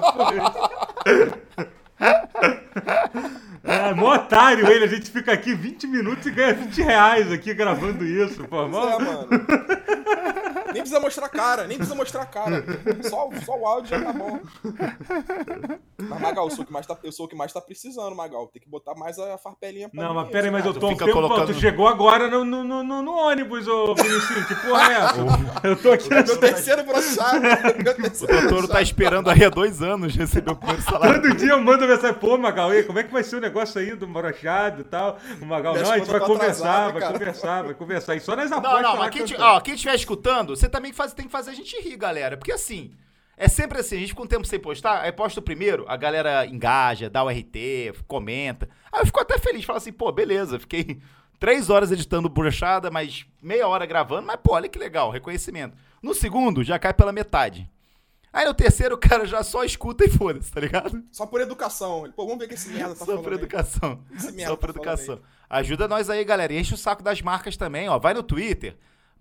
É, 3.68 3.94
mó 3.96 4.14
otário 4.14 4.72
ele, 4.72 4.86
a 4.86 4.88
gente 4.88 5.10
fica 5.10 5.34
aqui 5.34 5.56
20 5.56 5.88
minutos 5.88 6.24
e 6.28 6.32
ganha 6.32 6.54
20 6.54 6.82
reais 6.84 7.32
aqui 7.32 7.52
gravando 7.52 8.06
isso, 8.06 8.44
pô. 8.44 8.68
Mó... 8.68 8.88
É, 8.88 9.00
mano. 9.00 9.28
Nem 10.76 10.82
precisa 10.82 11.00
mostrar 11.00 11.28
a 11.28 11.30
cara, 11.30 11.68
nem 11.68 11.78
precisa 11.78 11.96
mostrar 11.96 12.22
a 12.24 12.26
cara. 12.26 12.66
Só, 13.04 13.30
só 13.46 13.58
o 13.58 13.66
áudio 13.66 13.92
já 13.92 14.04
tá 14.04 14.12
bom. 14.12 14.42
Mas, 15.98 16.22
Magal, 16.22 16.50
eu 16.50 16.52
sou, 16.52 16.64
o 16.66 16.68
que 16.68 16.74
mais 16.74 16.86
tá, 16.86 16.98
eu 17.02 17.12
sou 17.14 17.26
o 17.26 17.30
que 17.30 17.36
mais 17.36 17.54
tá 17.54 17.62
precisando, 17.62 18.14
Magal. 18.14 18.48
Tem 18.48 18.62
que 18.62 18.68
botar 18.68 18.94
mais 18.94 19.18
a 19.18 19.38
farpelinha 19.38 19.88
pra 19.88 20.04
Não, 20.04 20.10
mim, 20.10 20.16
mas 20.16 20.30
pera 20.30 20.48
aí, 20.48 20.52
mas 20.52 20.66
eu 20.66 20.74
tô 20.74 20.90
um 20.90 20.98
tempo, 20.98 21.14
colocando... 21.14 21.48
tu 21.48 21.54
chegou 21.54 21.88
agora 21.88 22.30
no, 22.30 22.44
no, 22.44 22.84
no, 22.84 23.02
no 23.02 23.12
ônibus, 23.14 23.66
ô 23.70 23.96
Vinicius. 23.96 24.46
Que 24.48 24.56
porra 24.56 24.92
é 24.92 24.96
essa? 24.98 25.16
eu 25.64 25.82
tô 25.82 25.94
aqui... 25.94 26.10
Meu 26.10 26.38
terceiro 26.38 26.84
brochado. 26.84 27.38
O 27.38 28.50
doutor 28.50 28.68
tá 28.68 28.82
esperando 28.82 29.30
aí 29.30 29.46
há 29.46 29.50
dois 29.50 29.82
anos 29.82 30.14
receber 30.14 30.52
o 30.52 30.58
primeiro 30.58 30.82
salário. 30.82 31.22
Todo 31.22 31.36
dia 31.36 31.52
eu 31.52 31.62
mando 31.62 31.88
mensagem, 31.88 32.16
pô, 32.16 32.38
Magal, 32.38 32.74
e 32.74 32.84
como 32.84 33.00
é 33.00 33.04
que 33.04 33.14
vai 33.14 33.24
ser 33.24 33.38
o 33.38 33.40
negócio 33.40 33.80
aí 33.80 33.96
do 33.96 34.06
brochado 34.06 34.82
e 34.82 34.84
tal? 34.84 35.20
O 35.42 35.46
Magal, 35.46 35.74
não, 35.74 35.90
a 35.90 35.98
gente 36.00 36.12
vai 36.12 36.20
tá 36.20 36.26
conversar, 36.26 36.92
vai 36.92 37.14
conversar, 37.14 37.64
vai 37.64 37.74
conversar. 37.74 38.16
E 38.16 38.20
só 38.20 38.36
nas 38.36 38.52
apostas... 38.52 38.82
Não, 38.82 38.90
não, 38.92 38.98
mas 38.98 39.10
quem, 39.12 39.26
ó, 39.40 39.62
quem 39.62 39.76
estiver 39.76 39.96
escutando, 39.96 40.54
você 40.66 40.70
também 40.70 40.92
faz, 40.92 41.14
tem 41.14 41.26
que 41.26 41.32
fazer 41.32 41.52
a 41.52 41.54
gente 41.54 41.80
rir, 41.82 41.96
galera. 41.96 42.38
Porque 42.38 42.52
assim, 42.52 42.92
é 43.38 43.48
sempre 43.48 43.80
assim, 43.80 43.96
a 43.96 44.00
gente 44.00 44.10
fica 44.10 44.22
um 44.22 44.28
tempo 44.28 44.46
sem 44.46 44.60
postar, 44.60 45.02
aí 45.02 45.12
posta 45.12 45.40
o 45.40 45.44
primeiro, 45.44 45.86
a 45.88 45.96
galera 45.96 46.46
engaja, 46.46 47.10
dá 47.10 47.24
o 47.24 47.30
RT, 47.30 48.04
comenta. 48.08 48.70
Aí 48.92 49.02
eu 49.02 49.06
fico 49.06 49.20
até 49.20 49.38
feliz, 49.38 49.64
falo 49.64 49.78
assim, 49.78 49.94
pô, 49.94 50.12
beleza, 50.12 50.60
fiquei 50.60 51.00
três 51.40 51.70
horas 51.70 51.92
editando 51.92 52.30
brochada, 52.30 52.90
mas 52.90 53.26
meia 53.42 53.68
hora 53.68 53.86
gravando, 53.86 54.28
mas 54.28 54.40
pô, 54.42 54.54
olha 54.54 54.70
que 54.70 54.80
legal, 54.80 55.12
reconhecimento. 55.12 55.78
No 56.02 56.14
segundo, 56.14 56.64
já 56.64 56.80
cai 56.80 56.94
pela 56.94 57.12
metade. 57.12 57.70
Aí 58.32 58.46
no 58.46 58.54
terceiro, 58.54 58.96
o 58.96 58.98
cara 58.98 59.26
já 59.26 59.42
só 59.44 59.64
escuta 59.64 60.04
e 60.04 60.10
foda-se, 60.10 60.52
tá 60.52 60.60
ligado? 60.60 61.02
Só 61.10 61.26
por 61.26 61.40
educação. 61.40 62.12
Pô, 62.14 62.26
vamos 62.26 62.40
ver 62.40 62.46
o 62.46 62.48
que 62.50 62.56
esse 62.56 62.68
merda 62.68 62.90
tá 62.90 63.00
só 63.00 63.06
falando. 63.06 63.24
Por 63.24 63.32
educação. 63.32 64.04
Só 64.20 64.56
por 64.58 64.74
tá 64.74 64.80
educação. 64.80 65.22
Ajuda 65.50 65.88
nós 65.88 66.10
aí, 66.10 66.22
galera. 66.26 66.52
E 66.52 66.60
enche 66.60 66.74
o 66.74 66.78
saco 66.78 67.02
das 67.02 67.22
marcas 67.22 67.56
também, 67.56 67.88
ó. 67.88 67.98
Vai 67.98 68.14
no 68.14 68.22
Twitter, 68.22 68.76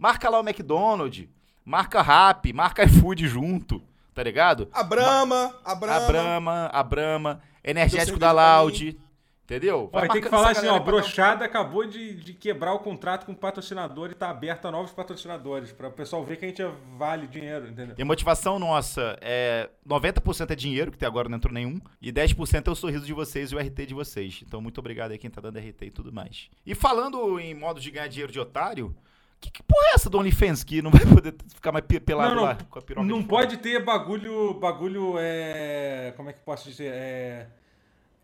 marca 0.04 0.28
lá 0.28 0.38
o 0.38 0.46
McDonald's, 0.46 1.26
marca 1.64 2.02
Rap, 2.02 2.52
marca 2.52 2.84
iFood 2.84 3.26
junto, 3.26 3.82
tá 4.12 4.22
ligado? 4.22 4.68
A 4.70 4.82
Brahma, 4.82 5.54
a 5.64 5.74
Brahma. 5.74 5.96
A 5.96 6.06
Brahma, 6.06 6.70
a 6.70 6.82
Brahma, 6.82 7.40
energético 7.64 8.18
da 8.18 8.30
Loud. 8.30 9.00
Entendeu? 9.44 9.90
Vai, 9.92 10.08
tem 10.08 10.22
que 10.22 10.28
falar 10.30 10.52
assim, 10.52 10.66
ó, 10.68 10.78
Brochada 10.78 11.44
acabou 11.44 11.86
de, 11.86 12.14
de 12.14 12.32
quebrar 12.32 12.72
o 12.72 12.78
contrato 12.78 13.26
com 13.26 13.32
o 13.32 13.36
patrocinador 13.36 14.10
e 14.10 14.14
tá 14.14 14.30
aberto 14.30 14.66
a 14.66 14.70
novos 14.70 14.90
patrocinadores, 14.90 15.70
para 15.70 15.88
o 15.88 15.92
pessoal 15.92 16.24
ver 16.24 16.38
que 16.38 16.46
a 16.46 16.48
gente 16.48 16.62
vale 16.96 17.26
dinheiro, 17.26 17.68
entendeu? 17.68 17.94
E 17.98 18.00
a 18.00 18.06
motivação 18.06 18.58
nossa 18.58 19.18
é 19.20 19.68
90% 19.86 20.50
é 20.50 20.54
dinheiro, 20.54 20.90
que 20.90 20.96
até 20.96 21.04
agora 21.04 21.28
não 21.28 21.36
entrou 21.36 21.52
nenhum, 21.52 21.78
e 22.00 22.10
10% 22.10 22.68
é 22.68 22.70
o 22.70 22.74
sorriso 22.74 23.04
de 23.04 23.12
vocês 23.12 23.52
e 23.52 23.54
o 23.54 23.58
RT 23.58 23.86
de 23.86 23.92
vocês. 23.92 24.42
Então 24.46 24.62
muito 24.62 24.78
obrigado 24.78 25.10
aí 25.10 25.18
quem 25.18 25.30
tá 25.30 25.42
dando 25.42 25.58
RT 25.58 25.82
e 25.82 25.90
tudo 25.90 26.10
mais. 26.10 26.48
E 26.64 26.74
falando 26.74 27.38
em 27.38 27.54
modo 27.54 27.80
de 27.80 27.90
ganhar 27.90 28.08
dinheiro 28.08 28.32
de 28.32 28.40
otário, 28.40 28.96
que, 29.44 29.50
que 29.50 29.62
porra 29.62 29.86
é 29.88 29.94
essa 29.94 30.08
do 30.08 30.18
OnlyFans 30.18 30.64
que 30.64 30.80
não 30.80 30.90
vai 30.92 31.04
poder 31.04 31.34
ficar 31.54 31.72
mais 31.72 31.84
pelado 31.84 32.34
não, 32.34 32.42
não, 32.42 32.48
lá 32.48 32.58
com 32.68 32.78
a 32.78 32.82
piroca? 32.82 33.06
Não 33.06 33.22
pode 33.22 33.58
ter 33.58 33.82
bagulho, 33.84 34.54
bagulho, 34.54 35.14
é... 35.18 36.12
Como 36.16 36.30
é 36.30 36.32
que 36.32 36.40
posso 36.40 36.68
dizer? 36.68 36.92
É... 36.92 37.46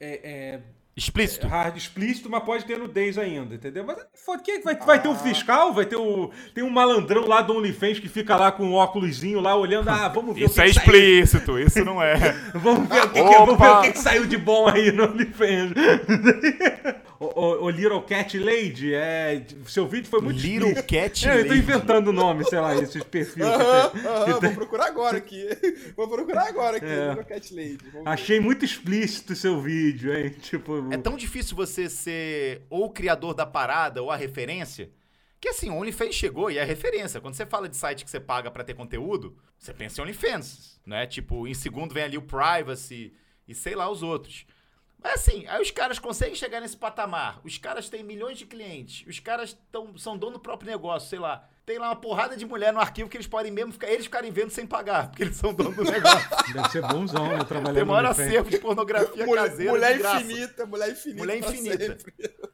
é, 0.01 0.21
é 0.25 0.61
Explícito. 0.97 1.47
É, 1.47 1.49
hard 1.49 1.77
explícito, 1.77 2.29
mas 2.29 2.43
pode 2.43 2.65
ter 2.65 2.77
nudez 2.77 3.17
ainda, 3.17 3.55
entendeu? 3.55 3.85
Mas 3.85 3.97
foda, 4.13 4.43
que 4.43 4.59
vai, 4.59 4.77
vai 4.77 5.01
ter 5.01 5.09
um 5.09 5.15
fiscal, 5.15 5.73
vai 5.73 5.87
ter 5.87 5.97
o. 5.97 6.31
Tem 6.55 6.63
um 6.63 6.69
malandrão 6.69 7.27
lá 7.27 7.41
do 7.41 7.57
OnlyFans 7.57 8.01
que 8.01 8.09
fica 8.09 8.37
lá 8.37 8.53
com 8.53 8.65
um 8.65 8.75
óculosinho 8.75 9.41
lá 9.41 9.57
olhando. 9.57 9.89
Ah, 9.89 10.09
vamos 10.09 10.35
ver 10.35 10.45
isso 10.45 10.53
o 10.53 10.57
que 10.57 10.61
é 10.61 10.67
explícito, 10.69 11.53
saiu. 11.53 11.67
isso 11.67 11.85
não 11.85 12.03
é. 12.03 12.17
vamos, 12.53 12.87
ver 12.89 13.05
o 13.05 13.09
que, 13.09 13.23
que, 13.23 13.31
vamos 13.31 13.59
ver 13.59 13.69
o 13.69 13.81
que, 13.81 13.93
que 13.93 13.99
saiu 13.99 14.27
de 14.27 14.37
bom 14.37 14.69
aí 14.69 14.93
no 14.93 15.05
OnlyFans. 15.05 15.73
o, 17.21 17.65
o, 17.65 17.71
Little 17.71 18.01
Cat 18.01 18.39
Lady, 18.39 18.95
é, 18.95 19.45
seu 19.67 19.87
vídeo 19.87 20.09
foi 20.09 20.23
muito 20.23 20.41
Little 20.41 20.71
explícito. 20.71 20.89
Cat 20.89 21.29
é, 21.29 21.35
Lady. 21.35 21.43
Eu 21.45 21.49
tô 21.49 21.55
inventando 21.55 22.09
o 22.09 22.13
nome, 22.15 22.47
sei 22.47 22.59
lá, 22.59 22.75
esses 22.75 23.05
perfis. 23.05 23.45
Uh 23.45 23.47
-huh, 23.47 23.87
uh 23.89 24.27
-huh, 24.27 24.41
vou 24.41 24.55
procurar 24.55 24.87
agora 24.87 25.19
aqui. 25.19 25.47
Vou 25.95 26.09
procurar 26.09 26.49
agora 26.49 26.79
aqui, 26.79 26.87
é. 26.87 27.09
Little 27.09 27.25
Cat 27.27 27.55
Lady. 27.55 27.79
Achei 28.07 28.41
muito 28.41 28.65
explícito 28.65 29.35
o 29.35 29.37
seu 29.37 29.61
vídeo, 29.61 30.17
hein? 30.17 30.31
Tipo, 30.41 30.91
é 30.91 30.97
tão 30.97 31.15
difícil 31.15 31.55
você 31.55 31.91
ser 31.91 32.63
ou 32.71 32.87
o 32.87 32.91
criador 32.91 33.35
da 33.35 33.45
parada 33.45 34.03
ou 34.03 34.11
a 34.11 34.17
referência, 34.17 34.91
que 35.39 35.51
assim, 35.51 35.69
o 35.69 35.75
OnlyFans 35.75 36.15
chegou 36.15 36.51
e 36.51 36.57
é 36.57 36.63
a 36.63 36.65
referência. 36.65 37.21
Quando 37.21 37.35
você 37.35 37.45
fala 37.45 37.69
de 37.69 37.77
site 37.77 38.03
que 38.03 38.11
você 38.11 38.21
paga 38.21 38.51
para 38.51 38.65
ter 38.65 38.73
conteúdo, 38.73 39.37
você 39.59 39.75
pensa 39.75 40.01
em 40.01 40.05
OnlyFans, 40.05 40.81
né? 40.87 41.07
Tipo, 41.07 41.47
em 41.47 41.53
segundo 41.53 41.93
vem 41.93 42.05
ali 42.05 42.17
o 42.17 42.23
Privacy 42.23 43.13
e 43.47 43.55
sei 43.55 43.75
lá 43.75 43.91
os 43.91 44.03
outros. 44.03 44.47
Mas 45.03 45.15
assim, 45.15 45.47
aí 45.47 45.63
os 45.63 45.71
caras 45.71 45.99
conseguem 45.99 46.35
chegar 46.35 46.61
nesse 46.61 46.77
patamar. 46.77 47.41
Os 47.43 47.57
caras 47.57 47.89
têm 47.89 48.05
milhões 48.05 48.39
de 48.39 48.45
clientes. 48.45 49.07
Os 49.07 49.19
caras 49.19 49.57
tão, 49.73 49.97
são 49.97 50.17
dono 50.17 50.35
do 50.35 50.41
próprio 50.41 50.71
negócio, 50.71 51.09
sei 51.09 51.19
lá. 51.19 51.49
Tem 51.65 51.79
lá 51.79 51.89
uma 51.89 51.97
porrada 51.97 52.37
de 52.37 52.45
mulher 52.45 52.73
no 52.73 52.81
arquivo 52.81 53.09
que 53.09 53.17
eles 53.17 53.27
podem 53.27 53.53
mesmo 53.53 53.73
ficar, 53.73 53.89
eles 53.89 54.07
ficarem 54.07 54.31
vendo 54.33 54.51
sem 54.51 54.67
pagar, 54.67 55.09
porque 55.09 55.23
eles 55.23 55.37
são 55.37 55.55
dono 55.55 55.73
do 55.73 55.85
negócio. 55.89 56.53
Deve 56.53 56.69
ser 56.69 56.83
bonzão, 56.83 57.29
né? 57.29 57.45
Trabalhando 57.45 57.77
Tem 57.77 57.85
maior 57.85 58.07
acervo 58.07 58.51
de 58.51 58.59
pornografia 58.59 59.25
mulher, 59.25 59.49
caseira. 59.49 59.73
Mulher 59.73 60.01
infinita, 60.01 60.67
mulher 60.67 60.91
infinita. 60.91 61.19
Mulher 61.19 61.39
infinita. 61.39 61.99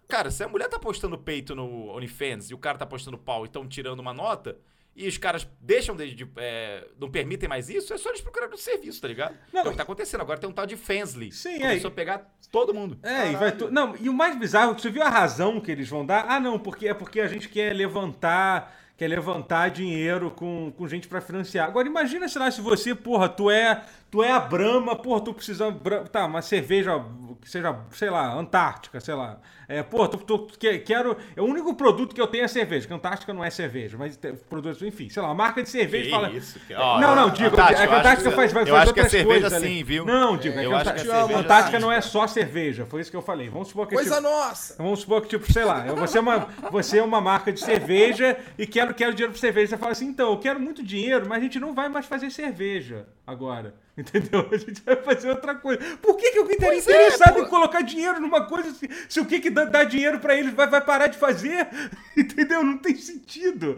Cara, 0.07 0.31
se 0.31 0.45
a 0.45 0.49
mulher 0.49 0.69
tá 0.69 0.79
postando 0.79 1.17
peito 1.17 1.55
no 1.55 1.89
OnlyFans 1.97 2.51
e 2.51 2.55
o 2.55 2.59
cara 2.59 2.77
tá 2.77 2.85
postando 2.85 3.17
pau 3.17 3.45
e 3.45 3.47
estão 3.47 3.67
tirando 3.67 4.01
uma 4.01 4.13
nota, 4.13 4.59
e 4.97 5.07
os 5.07 5.19
caras 5.19 5.47
deixam 5.61 5.95
de. 5.95 6.15
de 6.15 6.27
é, 6.39 6.89
não 6.99 7.11
permitem 7.11 7.47
mais 7.47 7.69
isso, 7.69 7.93
é 7.93 7.99
só 7.99 8.09
eles 8.09 8.23
procurarem 8.23 8.55
o 8.55 8.59
serviço, 8.59 9.01
tá 9.01 9.07
ligado? 9.07 9.37
Não, 9.53 9.61
é 9.61 9.67
o 9.67 9.71
que 9.71 9.77
tá 9.77 9.83
acontecendo. 9.83 10.23
Agora 10.23 10.39
tem 10.39 10.49
um 10.49 10.53
tal 10.53 10.65
de 10.65 10.75
Fensly. 10.75 11.31
Sim, 11.31 11.59
Começou 11.61 11.91
é. 11.91 11.93
a 11.93 11.95
pegar 11.95 12.35
todo 12.51 12.73
mundo. 12.73 12.99
É, 13.03 13.31
e 13.31 13.37
vai 13.37 13.53
tu... 13.53 13.71
Não, 13.71 13.95
e 14.01 14.09
o 14.09 14.15
mais 14.15 14.39
bizarro, 14.39 14.73
você 14.73 14.89
viu 14.89 15.03
a 15.03 15.11
razão 15.11 15.61
que 15.61 15.71
eles 15.71 15.87
vão 15.87 16.05
dar? 16.05 16.25
Ah, 16.27 16.41
não, 16.41 16.59
porque 16.59 16.89
é 16.89 16.95
porque 16.95 17.21
a 17.21 17.27
gente 17.27 17.49
quer 17.49 17.75
levantar 17.75 18.75
quer 18.97 19.09
levantar 19.09 19.69
dinheiro 19.69 20.31
com, 20.31 20.73
com 20.75 20.89
gente 20.89 21.07
para 21.07 21.21
financiar. 21.21 21.69
Agora 21.69 21.87
imagina, 21.87 22.27
sei 22.29 22.41
lá, 22.41 22.51
se 22.51 22.63
você, 22.63 22.95
porra, 22.95 23.29
tu 23.29 23.51
é, 23.51 23.85
tu 24.11 24.23
é 24.23 24.33
a 24.33 24.41
Brahma, 24.41 24.97
porra, 24.97 25.21
tu 25.21 25.35
precisando, 25.35 25.81
tá, 26.11 26.27
uma 26.27 26.43
cerveja 26.43 27.05
que 27.41 27.51
seja, 27.51 27.79
sei 27.93 28.11
lá, 28.11 28.35
Antártica, 28.35 29.01
sei 29.01 29.15
lá. 29.15 29.39
É, 29.69 29.83
pô, 29.83 30.07
tu, 30.07 30.19
tu, 30.19 30.39
tu, 30.39 30.59
quero. 30.59 31.17
É 31.35 31.41
o 31.41 31.45
único 31.45 31.75
produto 31.75 32.15
que 32.15 32.21
eu 32.21 32.27
tenho 32.27 32.45
é 32.45 32.49
cerveja, 32.49 32.87
que 32.87 32.95
Antártica 32.95 33.33
não 33.33 33.45
é 33.45 33.51
cerveja, 33.51 33.97
mas 33.99 34.19
produtos, 34.49 34.81
enfim, 34.83 35.09
sei 35.09 35.21
lá, 35.21 35.29
uma 35.29 35.35
marca 35.35 35.63
de 35.63 35.69
cerveja 35.69 36.05
que 36.05 36.11
fala. 36.11 36.31
Isso, 36.31 36.59
que... 36.61 36.75
Oh, 36.75 37.01
não, 37.01 37.17
não, 37.17 37.31
digo, 37.31 37.49
Antártica, 37.49 37.95
a 37.95 37.99
Antártica 37.99 38.31
faz, 38.31 38.53
faz, 38.53 38.69
eu 38.69 38.77
acho 38.77 38.89
outras 38.89 39.09
que 39.09 39.17
é 39.17 39.19
cerveja 39.19 39.51
coisas. 39.51 39.63
Sim, 39.63 39.85
viu? 39.85 40.05
Não, 40.05 40.37
digo, 40.37 40.59
eu 40.59 40.73
é 40.73 40.75
acho 40.75 40.95
que 40.95 41.01
que 41.01 41.09
é 41.09 41.13
cerveja 41.13 41.39
Antártica 41.39 41.81
não 41.81 41.93
é 41.93 42.01
só 42.01 42.27
cerveja, 42.27 42.87
foi 42.87 43.01
isso 43.01 43.11
que 43.11 43.17
eu 43.17 43.23
falei. 43.23 43.49
Vamos 43.49 43.69
supor 43.69 43.87
que. 43.87 43.95
Coisa 43.95 44.17
tipo, 44.17 44.29
nossa! 44.29 44.77
Vamos 44.79 45.01
supor 45.01 45.23
que, 45.23 45.29
tipo, 45.29 45.53
sei 45.53 45.65
lá, 45.65 45.85
você 45.95 46.19
é 46.19 46.21
uma, 46.21 46.49
você 46.71 46.99
é 46.99 47.03
uma 47.03 47.21
marca 47.21 47.53
de 47.53 47.61
cerveja 47.61 48.37
e 48.57 48.67
quero, 48.67 48.95
quero 48.95 49.13
dinheiro 49.13 49.33
pra 49.33 49.41
cerveja. 49.41 49.71
Você 49.71 49.77
fala 49.77 49.93
assim, 49.93 50.07
então, 50.07 50.31
eu 50.31 50.39
quero 50.39 50.61
muito 50.61 50.83
dinheiro, 50.83 51.27
mas 51.29 51.39
a 51.39 51.43
gente 51.43 51.59
não 51.59 51.75
vai 51.75 51.89
mais 51.89 52.07
fazer 52.07 52.31
cerveja 52.31 53.07
agora. 53.27 53.75
Entendeu? 53.99 54.47
A 54.53 54.57
gente 54.57 54.83
vai 54.83 54.97
fazer 54.97 55.31
outra 55.31 55.55
coisa. 55.55 55.81
Por 56.03 56.17
que, 56.17 56.31
que 56.31 56.39
eu 56.39 56.51
estaria 56.51 56.79
interessado 56.79 57.39
é, 57.39 57.43
em 57.43 57.49
colocar 57.49 57.81
dinheiro 57.81 58.21
numa 58.21 58.47
coisa 58.47 58.71
se, 58.75 58.89
se 59.09 59.21
o 59.21 59.25
que, 59.25 59.41
que 59.41 59.49
dá, 59.49 59.65
dá 59.65 59.85
dinheiro 59.85 60.21
para 60.21 60.37
eles 60.37 60.53
vai, 60.53 60.69
vai 60.69 60.83
parar 60.83 61.07
de 61.07 61.17
fazer? 61.17 61.67
Entendeu? 62.15 62.63
Não 62.63 62.77
tem 62.77 62.95
sentido. 62.97 63.75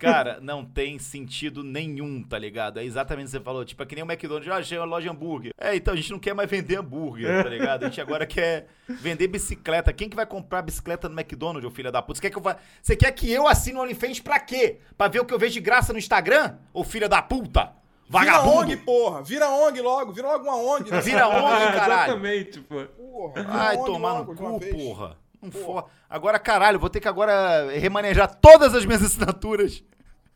Cara, 0.00 0.40
não 0.42 0.64
tem 0.64 0.98
sentido 0.98 1.62
nenhum, 1.62 2.24
tá 2.24 2.36
ligado? 2.36 2.80
É 2.80 2.84
exatamente 2.84 3.26
o 3.26 3.30
que 3.30 3.38
você 3.38 3.40
falou. 3.40 3.64
Tipo, 3.64 3.84
é 3.84 3.86
que 3.86 3.94
nem 3.94 4.02
o 4.02 4.10
McDonald's, 4.10 4.50
ah, 4.50 4.56
achei 4.56 4.76
uma 4.76 4.84
loja 4.84 5.08
de 5.08 5.14
hambúrguer. 5.14 5.52
É, 5.56 5.76
então 5.76 5.94
a 5.94 5.96
gente 5.96 6.10
não 6.10 6.18
quer 6.18 6.34
mais 6.34 6.50
vender 6.50 6.76
hambúrguer, 6.76 7.44
tá 7.44 7.48
ligado? 7.48 7.84
A 7.84 7.88
gente 7.88 8.00
agora 8.00 8.26
quer 8.26 8.66
vender 8.88 9.28
bicicleta. 9.28 9.92
Quem 9.92 10.08
que 10.08 10.16
vai 10.16 10.26
comprar 10.26 10.60
bicicleta 10.62 11.08
no 11.08 11.14
McDonald's, 11.14 11.64
ô 11.64 11.70
filha 11.70 11.92
da 11.92 12.02
puta? 12.02 12.18
Você 12.18 12.22
quer 12.22 12.30
que 12.30 12.38
eu, 12.38 12.42
vá... 12.42 12.56
Você 12.82 12.96
quer 12.96 13.12
que 13.12 13.30
eu 13.30 13.46
assine 13.46 13.78
o 13.78 13.82
OnlyFans 13.82 14.18
pra 14.18 14.40
quê? 14.40 14.80
Pra 14.98 15.06
ver 15.06 15.20
o 15.20 15.24
que 15.24 15.32
eu 15.32 15.38
vejo 15.38 15.54
de 15.54 15.60
graça 15.60 15.92
no 15.92 16.00
Instagram? 16.00 16.56
Ô 16.74 16.82
filha 16.82 17.08
da 17.08 17.22
puta? 17.22 17.81
Vagabundo. 18.12 18.50
Vira 18.50 18.60
ONG, 18.60 18.76
porra. 18.76 19.22
Vira 19.22 19.48
ONG 19.48 19.80
logo. 19.80 20.12
Vira 20.12 20.28
logo 20.28 20.44
uma 20.44 20.56
ONG. 20.56 20.90
Né? 20.90 21.00
Vira 21.00 21.28
ONG, 21.28 21.72
caralho. 21.72 22.02
Exatamente, 22.02 22.60
pô. 22.60 22.84
Porra, 22.84 23.46
Ai, 23.48 23.76
tomar 23.78 24.18
no 24.18 24.26
cu, 24.26 24.60
porra. 24.60 25.16
Não 25.40 25.50
for... 25.50 25.88
Agora, 26.10 26.38
caralho, 26.38 26.78
vou 26.78 26.90
ter 26.90 27.00
que 27.00 27.08
agora 27.08 27.70
remanejar 27.72 28.38
todas 28.38 28.74
as 28.74 28.84
minhas 28.84 29.02
assinaturas. 29.02 29.82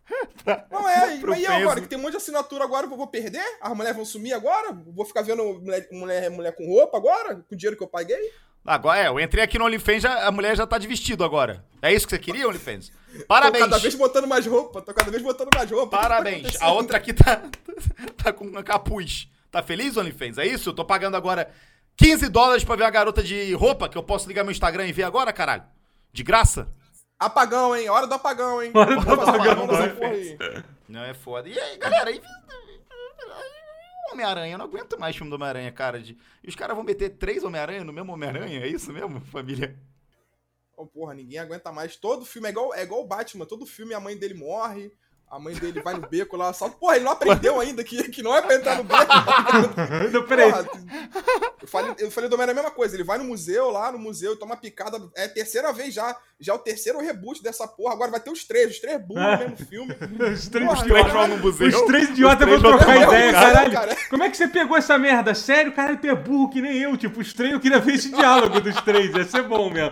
Não 0.71 0.89
é, 0.89 1.17
mas 1.19 1.41
e 1.41 1.47
agora? 1.47 1.81
Que 1.81 1.89
tem 1.89 1.99
um 1.99 2.03
monte 2.03 2.13
de 2.13 2.19
assinatura 2.19 2.65
agora, 2.65 2.87
eu 2.87 2.97
vou 2.97 3.07
perder? 3.09 3.45
As 3.61 3.77
mulheres 3.77 3.97
vão 3.97 4.05
sumir 4.05 4.33
agora? 4.33 4.73
Vou 4.73 5.05
ficar 5.05 5.23
vendo 5.23 5.43
mulher, 5.61 5.89
mulher, 5.91 6.31
mulher 6.31 6.53
com 6.53 6.67
roupa 6.67 6.97
agora? 6.97 7.37
Com 7.37 7.55
o 7.55 7.59
dinheiro 7.59 7.77
que 7.77 7.83
eu 7.83 7.89
paguei? 7.89 8.33
Agora, 8.67 8.99
é, 8.99 9.09
eu 9.09 9.21
entrei 9.21 9.45
aqui 9.45 9.59
no 9.59 9.65
OnlyFans, 9.65 10.03
já, 10.03 10.27
a 10.27 10.33
mulher 10.33 10.57
já 10.57 10.67
tá 10.67 10.77
de 10.77 10.89
vestido 10.89 11.25
agora. 11.25 11.65
É 11.81 11.93
isso 11.93 12.07
que 12.07 12.11
você 12.11 12.19
queria, 12.19 12.49
OnlyFans? 12.49 12.91
Parabéns. 13.29 13.65
Tô 13.65 13.71
cada 13.71 13.83
vez 13.83 13.95
botando 13.95 14.27
mais 14.27 14.47
roupa, 14.47 14.83
tô 14.83 14.93
cada 14.93 15.11
vez 15.11 15.23
botando 15.23 15.49
mais 15.55 15.71
roupa. 15.71 15.97
Parabéns. 15.97 16.59
Tá 16.59 16.67
a 16.67 16.73
outra 16.73 16.97
aqui 16.99 17.13
tá, 17.13 17.43
tá 18.23 18.33
com 18.33 18.45
uma 18.45 18.63
capuz. 18.63 19.29
Tá 19.51 19.63
feliz, 19.63 19.97
OnlyFans? 19.97 20.39
É 20.39 20.47
isso? 20.47 20.71
Eu 20.71 20.75
tô 20.75 20.85
pagando 20.85 21.17
agora 21.17 21.49
15 21.97 22.29
dólares 22.29 22.65
pra 22.65 22.77
ver 22.77 22.85
a 22.85 22.91
garota 22.91 23.23
de 23.23 23.55
roupa, 23.55 23.89
que 23.89 23.97
eu 23.97 24.03
posso 24.03 24.29
ligar 24.29 24.43
meu 24.43 24.53
Instagram 24.53 24.87
e 24.87 24.93
ver 24.93 25.05
agora, 25.05 25.33
caralho? 25.33 25.63
De 26.13 26.23
graça? 26.23 26.69
Apagão, 27.19 27.75
hein? 27.75 27.89
Hora 27.89 28.07
do 28.07 28.15
apagão, 28.15 28.63
hein? 28.63 28.73
Hora 28.75 28.97
do 28.97 29.11
apagão, 29.13 29.67
Não, 30.89 31.03
é 31.03 31.15
foda. 31.15 31.49
E 31.49 31.59
aí, 31.59 31.79
galera, 31.79 32.11
aí... 32.11 32.21
Homem-Aranha, 34.17 34.55
eu 34.55 34.59
não 34.59 34.65
aguento 34.65 34.99
mais 34.99 35.15
filme 35.15 35.31
do 35.31 35.37
Homem-Aranha, 35.37 35.71
cara. 35.71 36.01
De... 36.01 36.17
E 36.43 36.49
os 36.49 36.55
caras 36.55 36.75
vão 36.75 36.85
meter 36.85 37.11
três 37.11 37.45
Homem-Aranha 37.45 37.85
no 37.85 37.93
mesmo 37.93 38.13
Homem-Aranha? 38.13 38.61
É 38.61 38.67
isso 38.67 38.93
mesmo, 38.93 39.21
família? 39.21 39.79
Oh, 40.77 40.87
porra, 40.87 41.15
ninguém 41.15 41.39
aguenta 41.39 41.71
mais. 41.71 41.97
Todo 41.97 42.25
filme 42.25 42.49
é 42.49 42.51
igual, 42.51 42.75
é 42.75 42.83
igual 42.83 43.03
o 43.03 43.07
Batman. 43.07 43.47
Todo 43.47 43.67
filme 43.67 43.95
a 43.95 44.01
mãe 44.01 44.17
dele 44.17 44.35
morre. 44.35 44.91
A 45.29 45.39
mãe 45.39 45.55
dele 45.55 45.81
vai 45.81 45.95
no 45.95 46.07
beco 46.07 46.37
lá, 46.37 46.53
só. 46.53 46.69
Porra, 46.69 46.97
ele 46.97 47.05
não 47.05 47.13
aprendeu 47.17 47.61
ainda 47.61 47.85
que, 47.85 48.11
que 48.11 48.23
não 48.23 48.35
é 48.35 48.41
pra 48.41 48.55
entrar 48.55 48.77
no 48.77 48.85
beco. 48.85 49.13
não, 50.13 50.27
peraí. 50.27 50.51
Porra, 50.51 50.69
falei, 51.77 51.95
eu 51.99 52.11
falei 52.11 52.31
do 52.31 52.35
Homem 52.35 52.51
a 52.51 52.55
mesma 52.55 52.71
coisa. 52.71 52.97
Ele 52.97 53.05
vai 53.05 53.19
no 53.19 53.25
museu 53.25 53.71
lá, 53.71 53.93
no 53.93 53.99
museu, 53.99 54.37
toma 54.37 54.57
picada. 54.57 55.01
É 55.15 55.25
a 55.25 55.29
terceira 55.29 55.73
vez 55.73 55.95
já. 55.95 56.17
Já 56.39 56.53
é 56.53 56.57
o 56.57 56.59
terceiro 56.59 57.01
reboot 57.01 57.43
dessa 57.43 57.67
porra. 57.67 57.95
Agora 57.95 58.11
vai 58.11 58.21
ter 58.21 58.31
os 58.31 58.45
três, 58.45 58.73
os 58.73 58.79
três 58.79 59.01
burros 59.01 59.23
no 59.23 59.39
mesmo 59.39 59.57
filme. 59.57 59.97
os 60.33 60.49
três 60.49 60.69
porra, 60.69 60.85
idiotas 60.85 61.13
vão 61.13 61.29
no 61.29 61.39
museu. 61.39 61.69
Os 61.69 61.81
três 61.83 62.11
idiotas 62.11 62.49
vão 62.49 62.61
trocar 62.61 62.97
ideia, 62.97 63.33
caralho. 63.33 63.73
Cara. 63.73 63.97
Como 64.11 64.23
é 64.23 64.31
que 64.31 64.37
você 64.37 64.49
pegou 64.49 64.77
essa 64.77 64.99
merda? 64.99 65.35
Sério, 65.35 65.73
caralho, 65.73 65.99
tu 65.99 66.07
é 66.07 66.15
burro 66.15 66.51
que 66.51 66.61
nem 66.61 66.77
eu. 66.77 66.97
Tipo, 66.97 67.21
os 67.21 67.33
três, 67.33 67.53
eu 67.53 67.61
queria 67.61 67.79
ver 67.79 67.95
esse 67.95 68.11
diálogo 68.11 68.61
dos 68.61 68.77
três. 68.83 69.15
Ia 69.15 69.25
ser 69.25 69.43
bom 69.43 69.71
mesmo. 69.71 69.91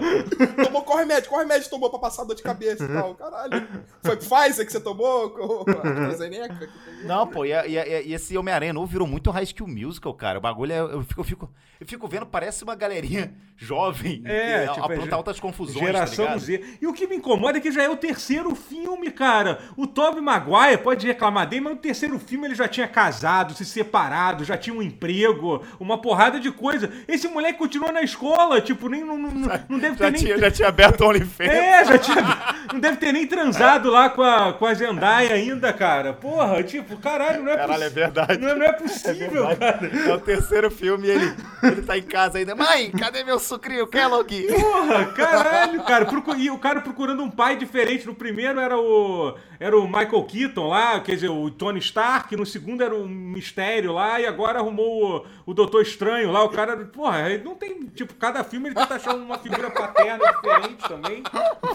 Tomou 0.63 0.83
qual 0.83 0.99
remédio? 0.99 1.31
Qual 1.31 1.41
remédio 1.41 1.71
tomou 1.71 1.89
pra 1.89 1.99
passar 1.99 2.25
dor 2.25 2.35
de 2.35 2.43
cabeça 2.43 2.85
e 2.85 2.89
tal? 2.89 3.15
Caralho. 3.15 3.67
Foi 4.03 4.17
Pfizer 4.17 4.67
que 4.67 4.73
você 4.73 4.81
tomou? 4.81 5.35
AstraZeneca? 6.15 6.69
Não, 7.05 7.27
pô, 7.27 7.45
e, 7.45 7.53
e, 7.53 8.09
e 8.09 8.15
esse 8.15 8.37
Homem-Aranha 8.37 8.73
novo 8.73 8.87
virou 8.87 9.07
muito 9.07 9.31
High 9.31 9.47
School 9.47 9.69
Musical, 9.69 10.15
cara. 10.15 10.39
O 10.39 10.43
bagulho 10.43 10.73
é. 10.73 10.79
Eu 10.79 11.03
fico, 11.03 11.21
eu 11.21 11.25
fico, 11.25 11.51
eu 11.81 11.87
fico 11.87 12.07
vendo, 12.07 12.27
parece 12.27 12.63
uma 12.65 12.75
galerinha 12.75 13.33
jovem. 13.57 14.23
É, 14.25 14.67
que 14.67 14.75
tipo, 14.75 14.87
apronta 14.87 15.17
altas 15.17 15.41
confusões. 15.41 15.85
Geração 15.85 16.27
tá 16.27 16.39
Z. 16.39 16.79
E 16.81 16.87
o 16.87 16.93
que 16.93 17.07
me 17.07 17.17
incomoda 17.17 17.59
é 17.59 17.61
que 17.61 17.73
já 17.73 17.83
é 17.83 17.89
o 17.89 17.97
terceiro 17.97 18.55
filme, 18.55 19.11
cara. 19.11 19.59
O 19.77 19.87
Tobey 19.87 20.21
Maguire 20.21 20.79
pode 20.79 21.07
reclamar 21.07 21.49
dele, 21.49 21.63
mas 21.63 21.75
no 21.75 21.79
terceiro 21.79 22.19
filme 22.19 22.47
ele 22.47 22.55
já 22.55 22.69
tinha 22.69 22.87
casado, 22.87 23.55
se 23.55 23.65
separado, 23.65 24.45
já 24.45 24.57
tinha 24.57 24.75
um 24.75 24.83
emprego, 24.83 25.65
uma 25.81 26.01
porrada 26.01 26.39
de 26.39 26.51
coisa. 26.51 26.91
Esse 27.09 27.29
moleque 27.29 27.59
continua 27.59 27.93
na 27.93 28.03
escola, 28.03 28.61
tipo, 28.61 28.89
nem 28.89 29.05
não, 29.05 29.19
não, 29.19 29.31
não 29.69 29.79
deve 29.79 29.97
ter 29.97 30.05
já 30.05 30.11
nem. 30.11 30.21
Tinha, 30.21 30.39
já 30.39 30.51
tinha 30.51 30.69
aberto 30.69 31.01
o 31.03 31.09
OnlyFans. 31.09 31.49
É, 31.49 31.85
já 31.85 31.99
tinha. 31.99 32.55
Não 32.73 32.81
deve 32.81 32.97
ter 32.97 33.13
nem 33.13 33.27
transado 33.27 33.91
lá 33.91 34.11
com 34.11 34.23
a, 34.23 34.53
com 34.53 34.67
a 34.67 34.75
Zendaya 34.75 35.35
ainda, 35.35 35.73
cara. 35.73 36.13
Porra, 36.13 36.63
tipo, 36.63 36.97
caralho, 36.97 37.43
não 37.43 37.53
é 37.53 37.57
Caralho, 37.57 37.85
é 37.85 37.91
verdade. 37.91 38.39
Não, 38.39 38.57
não 38.57 38.67
é 38.67 38.73
possível, 38.73 39.49
é 39.49 39.57
cara. 39.57 39.91
É 40.09 40.13
o 40.13 40.21
terceiro 40.21 40.71
filme 40.71 41.09
e 41.09 41.11
ele, 41.11 41.35
ele 41.73 41.83
tá 41.83 41.97
em 41.97 42.03
casa 42.03 42.39
ainda. 42.39 42.55
Mãe, 42.55 42.91
cadê 42.91 43.25
meu 43.25 43.39
sucrilho? 43.39 43.87
Kellogg? 43.87 44.47
Porra, 44.49 45.07
caralho, 45.07 45.83
cara. 45.83 46.07
E 46.37 46.51
o 46.51 46.59
cara 46.59 46.81
procurando 46.81 47.23
um 47.23 47.31
pai 47.31 47.57
diferente. 47.57 48.07
No 48.07 48.15
primeiro 48.15 48.61
era 48.61 48.79
o, 48.79 49.35
era 49.59 49.77
o 49.77 49.87
Michael 49.87 50.25
Keaton 50.25 50.69
lá, 50.69 51.01
quer 51.01 51.15
dizer, 51.15 51.31
o 51.31 51.51
Tony 51.51 51.79
Stark. 51.79 52.37
No 52.37 52.45
segundo 52.45 52.83
era 52.83 52.95
o 52.95 53.09
Mistério 53.09 53.93
lá. 53.93 54.21
E 54.21 54.27
agora 54.27 54.59
arrumou 54.59 55.25
o, 55.47 55.51
o 55.51 55.55
Doutor 55.55 55.83
Estranho 55.83 56.31
lá. 56.31 56.45
O 56.45 56.51
cara, 56.51 56.77
porra, 56.77 57.29
não 57.39 57.55
tem. 57.55 57.85
Tipo, 57.95 58.15
cada 58.15 58.45
filme 58.45 58.69
ele 58.69 58.75
tenta 58.75 58.95
achar 58.95 59.15
uma 59.15 59.39
figura 59.39 59.71
paterna 59.71 60.25
diferente 60.33 60.89
também. 60.89 61.23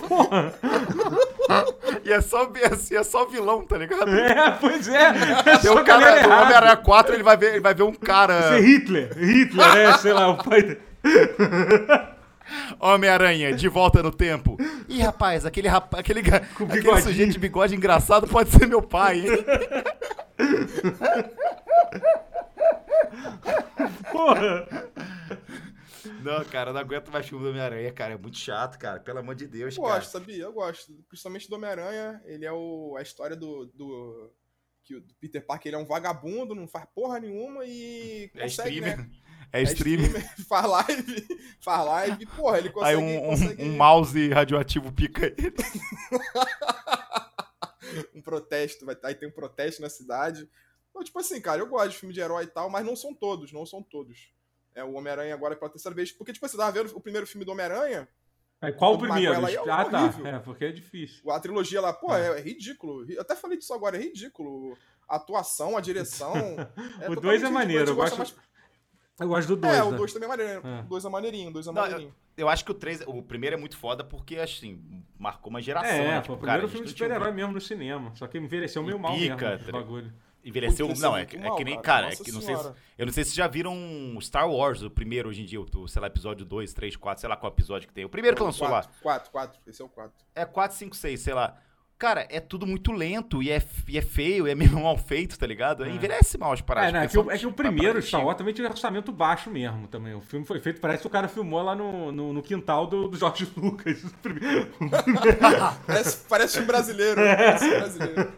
Porra. 0.08 0.54
E 2.04 2.12
é 2.12 2.22
só, 2.22 2.52
assim, 2.72 2.96
é 2.96 3.04
só 3.04 3.26
vilão, 3.26 3.64
tá 3.66 3.78
ligado? 3.78 4.10
É, 4.10 4.52
pois 4.60 4.88
é. 4.88 5.14
é 5.46 5.58
Tem 5.58 5.72
um 5.72 5.84
cara, 5.84 6.28
no 6.28 6.44
Homem-Aranha 6.44 6.78
4, 6.78 7.14
ele 7.14 7.24
vai, 7.24 7.38
ver, 7.38 7.52
ele 7.54 7.60
vai 7.60 7.74
ver 7.74 7.84
um 7.84 7.94
cara. 7.94 8.40
Isso 8.40 8.54
é 8.54 8.62
Hitler. 8.62 9.18
Hitler, 9.18 9.78
é, 9.80 9.98
sei 9.98 10.14
lá, 10.14 10.30
o 10.30 10.38
pai. 10.38 10.78
Homem-Aranha, 12.80 13.54
de 13.54 13.68
volta 13.68 14.02
no 14.02 14.12
tempo. 14.12 14.58
Ih, 14.88 15.02
rapaz, 15.02 15.46
aquele, 15.46 15.68
rapaz, 15.68 16.00
aquele, 16.00 16.22
aquele 16.22 17.02
sujeito 17.02 17.34
de 17.34 17.40
bigode 17.40 17.76
engraçado 17.76 18.28
pode 18.28 18.50
ser 18.50 18.68
meu 18.68 18.82
pai, 18.82 19.20
hein? 19.20 19.46
Porra! 24.12 24.68
Não, 26.24 26.44
cara, 26.46 26.72
eu 26.72 26.74
não 26.74 26.82
aguento 26.82 27.12
mais 27.12 27.28
filme 27.28 27.44
do 27.44 27.50
Homem-Aranha, 27.50 27.92
cara. 27.94 28.14
É 28.14 28.18
muito 28.18 28.38
chato, 28.38 28.78
cara. 28.78 29.00
Pelo 29.00 29.20
amor 29.20 29.36
de 29.36 29.48
Deus, 29.48 29.76
eu 29.76 29.84
cara. 29.84 29.96
Eu 29.96 30.00
gosto, 30.00 30.12
sabia? 30.12 30.44
Eu 30.44 30.54
gosto. 30.54 30.94
Principalmente 31.08 31.50
do 31.50 31.56
Homem-Aranha. 31.56 32.22
Ele 32.26 32.46
é 32.46 32.52
o, 32.52 32.96
a 32.98 33.02
história 33.02 33.36
do, 33.36 33.68
do, 33.68 34.32
que 34.84 34.96
o 34.96 35.04
Peter 35.20 35.46
Parker 35.46 35.70
ele 35.70 35.76
é 35.76 35.80
um 35.80 35.86
vagabundo, 35.86 36.56
não 36.56 36.68
faz 36.68 36.86
porra 36.96 37.20
nenhuma 37.20 37.64
e 37.64 38.32
é 38.36 38.44
consegue, 38.44 38.80
streamer. 38.80 38.98
né? 38.98 39.10
É, 39.52 39.60
é 39.60 39.64
streamer. 39.64 40.08
streamer. 40.08 40.36
faz 40.48 40.66
live, 40.66 41.28
faz 41.62 41.86
live, 41.86 42.26
porra, 42.28 42.58
ele 42.60 42.70
consegue... 42.70 42.90
Aí 42.90 43.18
um, 43.18 43.30
consegue... 43.30 43.64
um 43.64 43.78
mouse 43.78 44.30
radioativo 44.30 44.92
pica 44.92 45.26
ele. 45.26 45.56
um 48.14 48.22
protesto, 48.22 48.86
vai, 48.86 48.98
aí 49.04 49.16
tem 49.16 49.28
um 49.30 49.34
protesto 49.34 49.82
na 49.82 49.90
cidade. 49.90 50.50
Então, 50.90 51.04
tipo 51.04 51.20
assim, 51.20 51.40
cara, 51.42 51.62
eu 51.62 51.68
gosto 51.68 51.92
de 51.92 51.98
filme 51.98 52.14
de 52.14 52.20
herói 52.20 52.44
e 52.44 52.48
tal, 52.48 52.70
mas 52.70 52.86
não 52.86 52.96
são 52.96 53.14
todos, 53.14 53.52
não 53.52 53.66
são 53.66 53.82
todos. 53.82 54.32
É, 54.76 54.84
o 54.84 54.94
Homem-Aranha 54.94 55.34
agora 55.34 55.54
é 55.54 55.58
pela 55.58 55.72
terceira 55.72 55.96
vez. 55.96 56.12
Porque, 56.12 56.32
tipo, 56.32 56.48
você 56.48 56.56
tava 56.56 56.72
vendo 56.72 56.96
o 56.96 57.02
primeiro 57.02 57.28
filme 57.28 57.46
do 57.46 57.52
Homem-Aranha. 57.52 58.08
É, 58.62 58.72
qual 58.72 58.96
o 58.96 59.00
primeiro? 59.00 59.34
É 59.34 59.58
ah, 59.70 59.86
tá. 59.86 60.04
horrível. 60.04 60.28
É, 60.28 60.40
porque 60.40 60.66
é 60.66 60.72
difícil. 60.72 61.32
A 61.32 61.40
trilogia 61.40 61.80
lá, 61.80 61.94
pô, 61.94 62.14
é, 62.14 62.40
é 62.40 62.42
ridículo. 62.42 63.10
Eu 63.10 63.22
até 63.22 63.36
falei 63.36 63.58
disso 63.58 63.74
agora, 63.74 63.98
é 63.98 64.02
ridículo. 64.02 64.78
A 65.08 65.16
atuação, 65.16 65.78
a 65.78 65.82
direção. 65.82 66.34
o 67.10 67.16
2 67.16 67.44
é 67.44 67.50
maneiro, 67.50 67.92
eu 67.92 67.96
gosto. 67.96 68.18
Mais... 68.18 68.36
Eu 69.20 69.28
gosto 69.28 69.48
do 69.50 69.56
2. 69.58 69.74
É, 69.74 69.78
né? 69.78 69.84
o 69.84 69.92
2 69.92 70.14
também 70.14 70.26
é 70.26 70.30
maneiro. 70.30 70.68
É. 70.68 70.80
O 70.82 70.84
2 70.84 71.06
é 71.06 71.10
maneirinho, 71.10 71.50
o 71.50 71.54
2 71.54 71.68
é 71.68 71.72
Não, 71.72 71.82
maneirinho. 71.82 72.16
Eu 72.38 72.48
acho 72.48 72.64
que 72.64 72.72
o 72.72 72.74
3, 72.74 73.04
o 73.06 73.22
primeiro 73.22 73.56
é 73.56 73.60
muito 73.60 73.78
foda 73.78 74.04
porque, 74.04 74.38
assim, 74.38 75.04
marcou 75.18 75.50
uma 75.50 75.62
geração. 75.62 75.90
É, 75.90 76.08
né? 76.08 76.14
foi 76.14 76.22
Tipo, 76.22 76.34
o 76.34 76.38
cara, 76.38 76.60
primeiro 76.60 76.66
a 76.66 76.70
filme 76.70 76.86
de 76.86 76.92
super-herói 76.94 77.32
mesmo 77.32 77.52
no 77.52 77.62
cinema. 77.62 78.12
Só 78.16 78.28
que 78.28 78.38
envelheceu 78.38 78.82
meio 78.82 78.98
E 78.98 79.00
mal 79.00 79.16
pica, 79.16 79.50
mesmo. 79.52 79.72
tá 79.72 79.78
o 79.78 79.82
bagulho. 79.82 80.14
Envelheceu. 80.44 80.88
Putz, 80.88 81.02
não, 81.02 81.18
é 81.18 81.24
é, 81.24 81.36
é 81.36 81.38
mal, 81.38 81.58
que 81.58 81.64
nem. 81.66 81.82
cara. 81.82 82.08
Cara, 82.10 82.14
é 82.14 82.16
que 82.16 82.32
não 82.32 82.42
sei 82.42 82.56
se, 82.56 82.72
eu 82.98 83.06
não 83.06 83.14
sei 83.14 83.24
se 83.26 83.36
já 83.36 83.46
viram 83.48 83.76
Star 84.22 84.50
Wars, 84.50 84.82
o 84.82 84.90
primeiro 84.90 85.28
hoje 85.28 85.42
em 85.42 85.46
dia, 85.46 85.60
o, 85.60 85.88
sei 85.88 86.02
lá, 86.02 86.08
episódio 86.08 86.46
2, 86.46 86.74
3, 86.74 86.96
4, 86.96 87.20
sei 87.22 87.30
lá 87.30 87.36
qual 87.36 87.52
episódio 87.52 87.88
que 87.88 87.94
tem. 87.94 88.06
O 88.06 88.10
primeiro 88.10 88.38
que 88.38 88.44
lançou 88.44 88.70
lá. 88.70 88.86
4, 89.02 89.32
4, 89.32 89.62
esse 89.68 89.82
é 89.82 89.86
o 89.86 89.90
4. 89.90 90.14
É 90.34 90.46
4, 90.46 90.78
5, 90.78 90.96
6, 90.96 91.20
sei 91.20 91.34
lá. 91.34 91.58
Cara, 92.00 92.26
é 92.30 92.40
tudo 92.40 92.66
muito 92.66 92.94
lento 92.94 93.44
e 93.44 93.52
é, 93.52 93.62
e 93.86 93.98
é 93.98 94.02
feio, 94.02 94.48
é 94.48 94.56
meio 94.56 94.80
mal 94.82 94.98
feito, 94.98 95.38
tá 95.38 95.46
ligado? 95.46 95.84
É. 95.84 95.90
Envelhece 95.90 96.38
mal 96.38 96.54
as 96.54 96.62
paradas. 96.62 96.90
É, 96.90 96.94
não, 96.94 97.02
é, 97.02 97.08
que 97.10 97.20
o, 97.20 97.30
é 97.30 97.38
que 97.38 97.46
o 97.46 97.50
tá 97.52 97.58
primeiro 97.58 98.02
Star. 98.02 98.26
Wars 98.26 98.38
também 98.38 98.54
tinha 98.54 98.70
orçamento 98.70 99.12
baixo 99.12 99.50
mesmo 99.52 99.86
também. 99.90 100.14
O 100.14 100.22
filme 100.22 100.46
foi 100.46 100.62
feito, 100.62 100.80
parece 100.80 101.02
que 101.02 101.08
o 101.08 101.10
cara 101.10 101.28
filmou 101.28 101.62
lá 101.62 101.76
no, 101.76 102.10
no, 102.10 102.32
no 102.32 102.42
quintal 102.42 102.88
do, 102.88 103.10
do 103.10 103.18
Jorge 103.18 103.52
Lucas. 103.58 104.02
Parece, 105.86 106.26
parece 106.30 106.60
um 106.60 106.66
brasileiro. 106.66 107.16
Parece 107.16 107.66
um 107.66 107.70
brasileiro. 107.70 108.34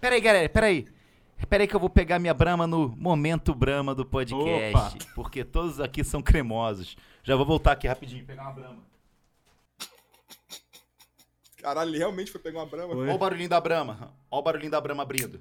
Peraí, 0.00 0.20
galera, 0.20 0.48
peraí. 0.48 0.86
Peraí 1.48 1.66
que 1.66 1.74
eu 1.74 1.80
vou 1.80 1.90
pegar 1.90 2.18
minha 2.18 2.32
brama 2.32 2.66
no 2.66 2.88
momento 2.96 3.52
brama 3.54 3.94
do 3.94 4.06
podcast. 4.06 4.96
Opa. 4.96 5.14
Porque 5.14 5.42
todos 5.44 5.80
aqui 5.80 6.04
são 6.04 6.22
cremosos. 6.22 6.96
Já 7.24 7.34
vou 7.34 7.44
voltar 7.44 7.72
aqui 7.72 7.88
rapidinho, 7.88 8.24
pegar 8.24 8.42
uma 8.42 8.52
brama. 8.52 8.93
Caralho, 11.64 11.88
ele 11.88 11.96
realmente 11.96 12.30
foi 12.30 12.38
pegar 12.42 12.58
uma 12.58 12.66
brama. 12.66 12.94
Olha 12.94 13.14
o 13.14 13.16
barulhinho 13.16 13.48
da 13.48 13.58
brama. 13.58 14.14
Olha 14.30 14.38
o 14.38 14.42
barulhinho 14.42 14.70
da 14.70 14.78
brama 14.82 15.02
abrindo. 15.02 15.40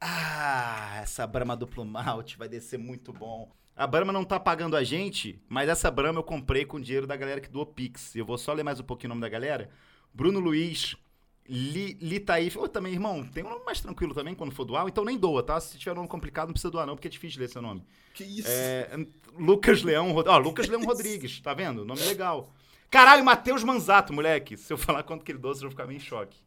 Ah, 0.00 0.98
essa 1.00 1.24
brama 1.24 1.56
duplo 1.56 1.84
malte 1.84 2.36
vai 2.36 2.48
descer 2.48 2.76
muito 2.76 3.12
bom. 3.12 3.48
A 3.76 3.86
Brahma 3.86 4.12
não 4.12 4.24
tá 4.24 4.40
pagando 4.40 4.76
a 4.76 4.82
gente, 4.82 5.40
mas 5.48 5.68
essa 5.68 5.92
Brahma 5.92 6.18
eu 6.18 6.24
comprei 6.24 6.64
com 6.64 6.78
o 6.78 6.80
dinheiro 6.80 7.06
da 7.06 7.14
galera 7.14 7.40
que 7.40 7.48
doou 7.48 7.64
Pix. 7.64 8.16
Eu 8.16 8.26
vou 8.26 8.36
só 8.36 8.52
ler 8.52 8.64
mais 8.64 8.80
um 8.80 8.82
pouquinho 8.82 9.12
o 9.12 9.14
nome 9.14 9.20
da 9.20 9.28
galera. 9.28 9.70
Bruno 10.12 10.40
Luiz, 10.40 10.96
Li, 11.48 11.96
Litaif. 12.00 12.58
Ô, 12.58 12.66
também, 12.66 12.92
irmão, 12.92 13.24
tem 13.24 13.44
um 13.44 13.50
nome 13.50 13.64
mais 13.64 13.80
tranquilo 13.80 14.12
também 14.12 14.34
quando 14.34 14.50
for 14.50 14.64
doar, 14.64 14.88
então 14.88 15.04
nem 15.04 15.16
doa, 15.16 15.40
tá? 15.40 15.60
Se 15.60 15.78
tiver 15.78 15.92
um 15.92 15.96
nome 15.96 16.08
complicado, 16.08 16.48
não 16.48 16.52
precisa 16.52 16.70
doar 16.72 16.84
não, 16.84 16.96
porque 16.96 17.06
é 17.06 17.10
difícil 17.10 17.40
ler 17.40 17.48
seu 17.48 17.62
nome. 17.62 17.84
Que 18.12 18.24
isso? 18.24 18.48
É, 18.50 19.06
Lucas 19.38 19.84
Leão, 19.84 20.12
ó, 20.16 20.38
Lucas 20.38 20.66
Leão 20.66 20.84
Rodrigues, 20.84 21.40
tá 21.40 21.54
vendo? 21.54 21.84
Nome 21.84 22.02
legal. 22.02 22.52
Caralho, 22.90 23.24
Matheus 23.24 23.62
Manzato, 23.64 24.12
moleque. 24.12 24.56
Se 24.56 24.72
eu 24.72 24.78
falar 24.78 25.02
quanto 25.02 25.24
que 25.24 25.32
ele 25.32 25.38
doa, 25.38 25.52
vocês 25.52 25.62
vão 25.62 25.70
ficar 25.70 25.86
meio 25.86 25.96
em 25.96 26.00
choque. 26.00 26.38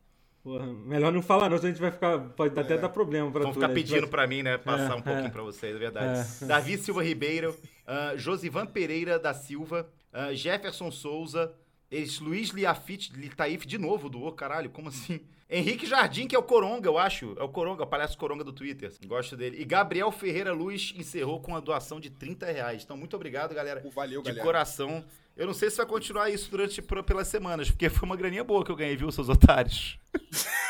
Porra, 0.41 0.65
melhor 0.65 1.12
não 1.12 1.21
falar, 1.21 1.49
não, 1.49 1.58
senão 1.58 1.69
a 1.69 1.73
gente 1.73 1.82
vai 1.82 1.91
ficar. 1.91 2.17
Pode 2.17 2.58
até 2.58 2.78
dar 2.78 2.88
problema 2.89 3.30
pra 3.30 3.41
Vão 3.43 3.54
ficar 3.54 3.67
né? 3.67 3.73
Pedindo 3.73 4.02
vai- 4.02 4.10
pra 4.10 4.25
mim, 4.28 4.41
né? 4.41 4.58
Passar 4.58 4.93
É, 4.93 4.95
um 4.95 5.02
pouquinho 5.02 5.28
é. 5.28 5.30
pra 5.30 5.43
vocês, 5.43 5.75
é 5.75 5.80
verdade. 5.80 6.28
É. 6.41 6.45
Davi 6.45 6.78
Silva 6.78 7.04
Ribeiro, 7.04 7.56
ah, 7.86 8.13
Josivan 8.15 8.65
Pereira 8.65 9.19
da 9.19 9.34
Silva, 9.34 9.89
ah, 10.13 10.34
Jefferson 10.34 10.89
Souza, 10.91 11.52
eles, 11.91 12.19
Luiz 12.19 12.49
Liafite, 12.49 13.12
Litaif 13.15 13.65
de 13.65 13.78
novo 13.78 14.10
doou, 14.10 14.32
caralho, 14.32 14.69
como 14.69 14.89
assim? 14.89 15.19
Henrique 15.52 15.88
Jardim, 15.88 16.28
que 16.28 16.36
é 16.36 16.39
o 16.39 16.43
Coronga, 16.43 16.88
eu 16.88 16.97
acho. 16.99 17.36
É 17.39 17.41
o 17.43 17.49
Coronga, 17.49 17.82
o 17.84 17.88
palhaço 17.88 18.15
Coronga 18.17 18.43
do 18.43 18.54
Twitter. 18.54 18.93
Gosto 19.08 19.36
dele. 19.36 19.60
E 19.60 19.65
Gabriel 19.65 20.12
Ferreira 20.12 20.54
Luz 20.54 20.93
encerrou 20.95 21.39
com 21.39 21.56
a 21.56 21.60
doação 21.60 21.99
de 21.99 22.12
30 22.12 22.45
reais. 22.45 22.84
Então, 22.84 22.95
muito 22.95 23.15
obrigado, 23.15 23.56
galera. 23.56 23.84
Valeu, 23.95 24.21
De 24.21 24.28
galera. 24.28 24.45
coração. 24.45 25.04
Eu 25.36 25.47
não 25.47 25.54
sei 25.56 25.71
se 25.71 25.78
vai 25.78 25.88
continuar 25.88 26.30
isso 26.30 26.52
durante 26.52 26.80
pelas 26.82 27.28
semanas, 27.28 27.71
porque 27.71 27.89
foi 27.89 28.06
uma 28.08 28.15
graninha 28.15 28.43
boa 28.43 28.63
que 28.63 28.71
eu 28.71 28.75
ganhei, 28.75 28.95
viu, 28.95 29.12
seus 29.12 29.28
otários? 29.30 29.97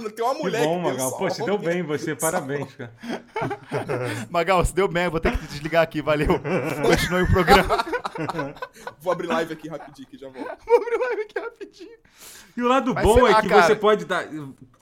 Não 0.00 0.10
tem 0.10 0.24
uma 0.24 0.34
Que 0.34 0.42
mulher 0.42 0.64
bom, 0.64 0.78
que 0.82 0.90
Magal. 0.90 1.10
só 1.10 1.18
Pô, 1.18 1.30
você 1.30 1.42
uma 1.42 1.46
deu 1.46 1.58
bem, 1.58 1.82
você. 1.84 2.16
Parabéns, 2.16 2.74
cara. 2.74 2.92
Magal, 4.28 4.64
se 4.64 4.74
deu 4.74 4.88
bem, 4.88 5.04
eu 5.04 5.10
vou 5.12 5.20
ter 5.20 5.38
que 5.38 5.46
desligar 5.46 5.82
aqui, 5.84 6.02
valeu. 6.02 6.40
Continue 6.84 7.22
o 7.22 7.26
programa. 7.30 7.84
Vou 9.00 9.12
abrir 9.12 9.26
live 9.28 9.52
aqui 9.52 9.68
rapidinho 9.68 10.08
que 10.08 10.16
já 10.18 10.28
volto. 10.28 10.58
Vou 10.66 10.76
abrir 10.76 10.98
live 10.98 11.22
aqui 11.22 11.38
rapidinho. 11.40 11.98
E 12.56 12.62
o 12.62 12.68
lado 12.68 12.92
Mas 12.94 13.04
bom 13.04 13.26
é 13.26 13.30
lá, 13.32 13.40
que 13.42 13.48
cara. 13.48 13.62
você 13.62 13.74
pode 13.74 14.04
dar. 14.04 14.26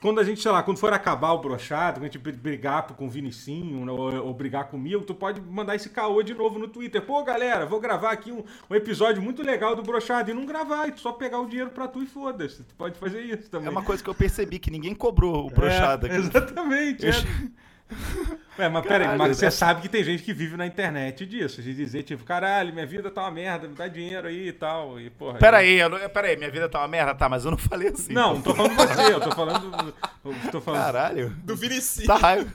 Quando 0.00 0.18
a 0.18 0.24
gente, 0.24 0.40
sei 0.40 0.50
lá, 0.50 0.62
quando 0.62 0.78
for 0.78 0.92
acabar 0.92 1.32
o 1.32 1.38
brochado, 1.38 2.00
quando 2.00 2.04
a 2.04 2.12
gente 2.12 2.18
brigar 2.18 2.86
com 2.88 3.06
o 3.06 3.08
Vinicinho 3.08 3.84
né, 3.84 3.92
ou, 3.92 4.26
ou 4.26 4.34
brigar 4.34 4.64
comigo, 4.68 5.04
tu 5.04 5.14
pode 5.14 5.40
mandar 5.40 5.76
esse 5.76 5.90
caô 5.90 6.22
de 6.22 6.34
novo 6.34 6.58
no 6.58 6.66
Twitter. 6.68 7.00
Pô, 7.02 7.22
galera, 7.22 7.66
vou 7.66 7.78
gravar 7.78 8.10
aqui 8.10 8.32
um, 8.32 8.42
um 8.68 8.74
episódio 8.74 9.22
muito 9.22 9.42
legal 9.42 9.76
do 9.76 9.82
brochado 9.82 10.30
e 10.30 10.34
não 10.34 10.46
gravar, 10.46 10.88
e 10.88 10.92
tu 10.92 11.00
só 11.00 11.12
pegar 11.12 11.38
o 11.38 11.46
dinheiro 11.46 11.70
pra 11.70 11.86
tu 11.86 12.02
e 12.02 12.06
foda-se. 12.06 12.64
Tu 12.64 12.74
pode 12.74 12.98
fazer 12.98 13.20
isso 13.22 13.48
também. 13.50 13.68
É 13.68 13.70
uma 13.70 13.82
coisa 13.84 14.02
que 14.02 14.10
eu 14.10 14.14
percebi, 14.14 14.58
que 14.58 14.70
ninguém 14.70 14.94
cobrou 14.94 15.46
o 15.46 15.50
brochado 15.54 16.06
É, 16.06 16.10
aqui. 16.10 16.18
exatamente. 16.20 17.06
Eu- 17.06 17.12
É. 17.12 18.49
Ué, 18.60 18.68
mas 18.68 18.82
peraí, 18.82 19.00
Caralho, 19.02 19.18
mas 19.18 19.36
você 19.38 19.50
sabe 19.50 19.80
que 19.80 19.88
tem 19.88 20.04
gente 20.04 20.22
que 20.22 20.34
vive 20.34 20.54
na 20.56 20.66
internet 20.66 21.24
disso, 21.24 21.62
de 21.62 21.72
dizer, 21.74 22.02
tipo, 22.02 22.22
caralho, 22.24 22.72
minha 22.74 22.84
vida 22.86 23.10
tá 23.10 23.22
uma 23.22 23.30
merda, 23.30 23.66
me 23.66 23.74
dá 23.74 23.88
dinheiro 23.88 24.28
aí 24.28 24.48
e 24.48 24.52
tal. 24.52 25.00
E, 25.00 25.08
porra, 25.08 25.38
Pera 25.38 25.56
aí, 25.58 25.78
eu 25.78 25.88
não- 25.88 25.98
pera 26.10 26.28
aí, 26.28 26.36
minha 26.36 26.50
vida 26.50 26.68
tá 26.68 26.80
uma 26.80 26.88
merda, 26.88 27.14
tá, 27.14 27.26
mas 27.28 27.44
eu 27.44 27.50
não 27.50 27.56
falei 27.58 27.88
assim. 27.88 28.12
Não, 28.12 28.34
não 28.34 28.42
tô 28.42 28.54
falando 28.54 28.74
você, 28.76 29.12
eu 29.14 29.20
tô 29.20 29.30
falando. 29.30 29.94
Eu 30.24 30.50
tô 30.52 30.60
falando. 30.60 30.82
Caralho. 30.82 31.30
Do 31.42 31.56
Vinici. 31.56 32.04
Tá 32.06 32.16
raiva. 32.16 32.50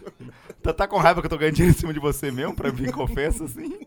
Tá, 0.62 0.74
tá 0.74 0.88
com 0.88 0.98
raiva 0.98 1.22
que 1.22 1.26
eu 1.26 1.30
tô 1.30 1.38
ganhando 1.38 1.56
dinheiro 1.56 1.76
em 1.76 1.80
cima 1.80 1.94
de 1.94 2.00
você 2.00 2.30
mesmo, 2.32 2.56
pra 2.56 2.70
vir 2.70 2.91
confesso 2.91 3.44
assim? 3.46 3.80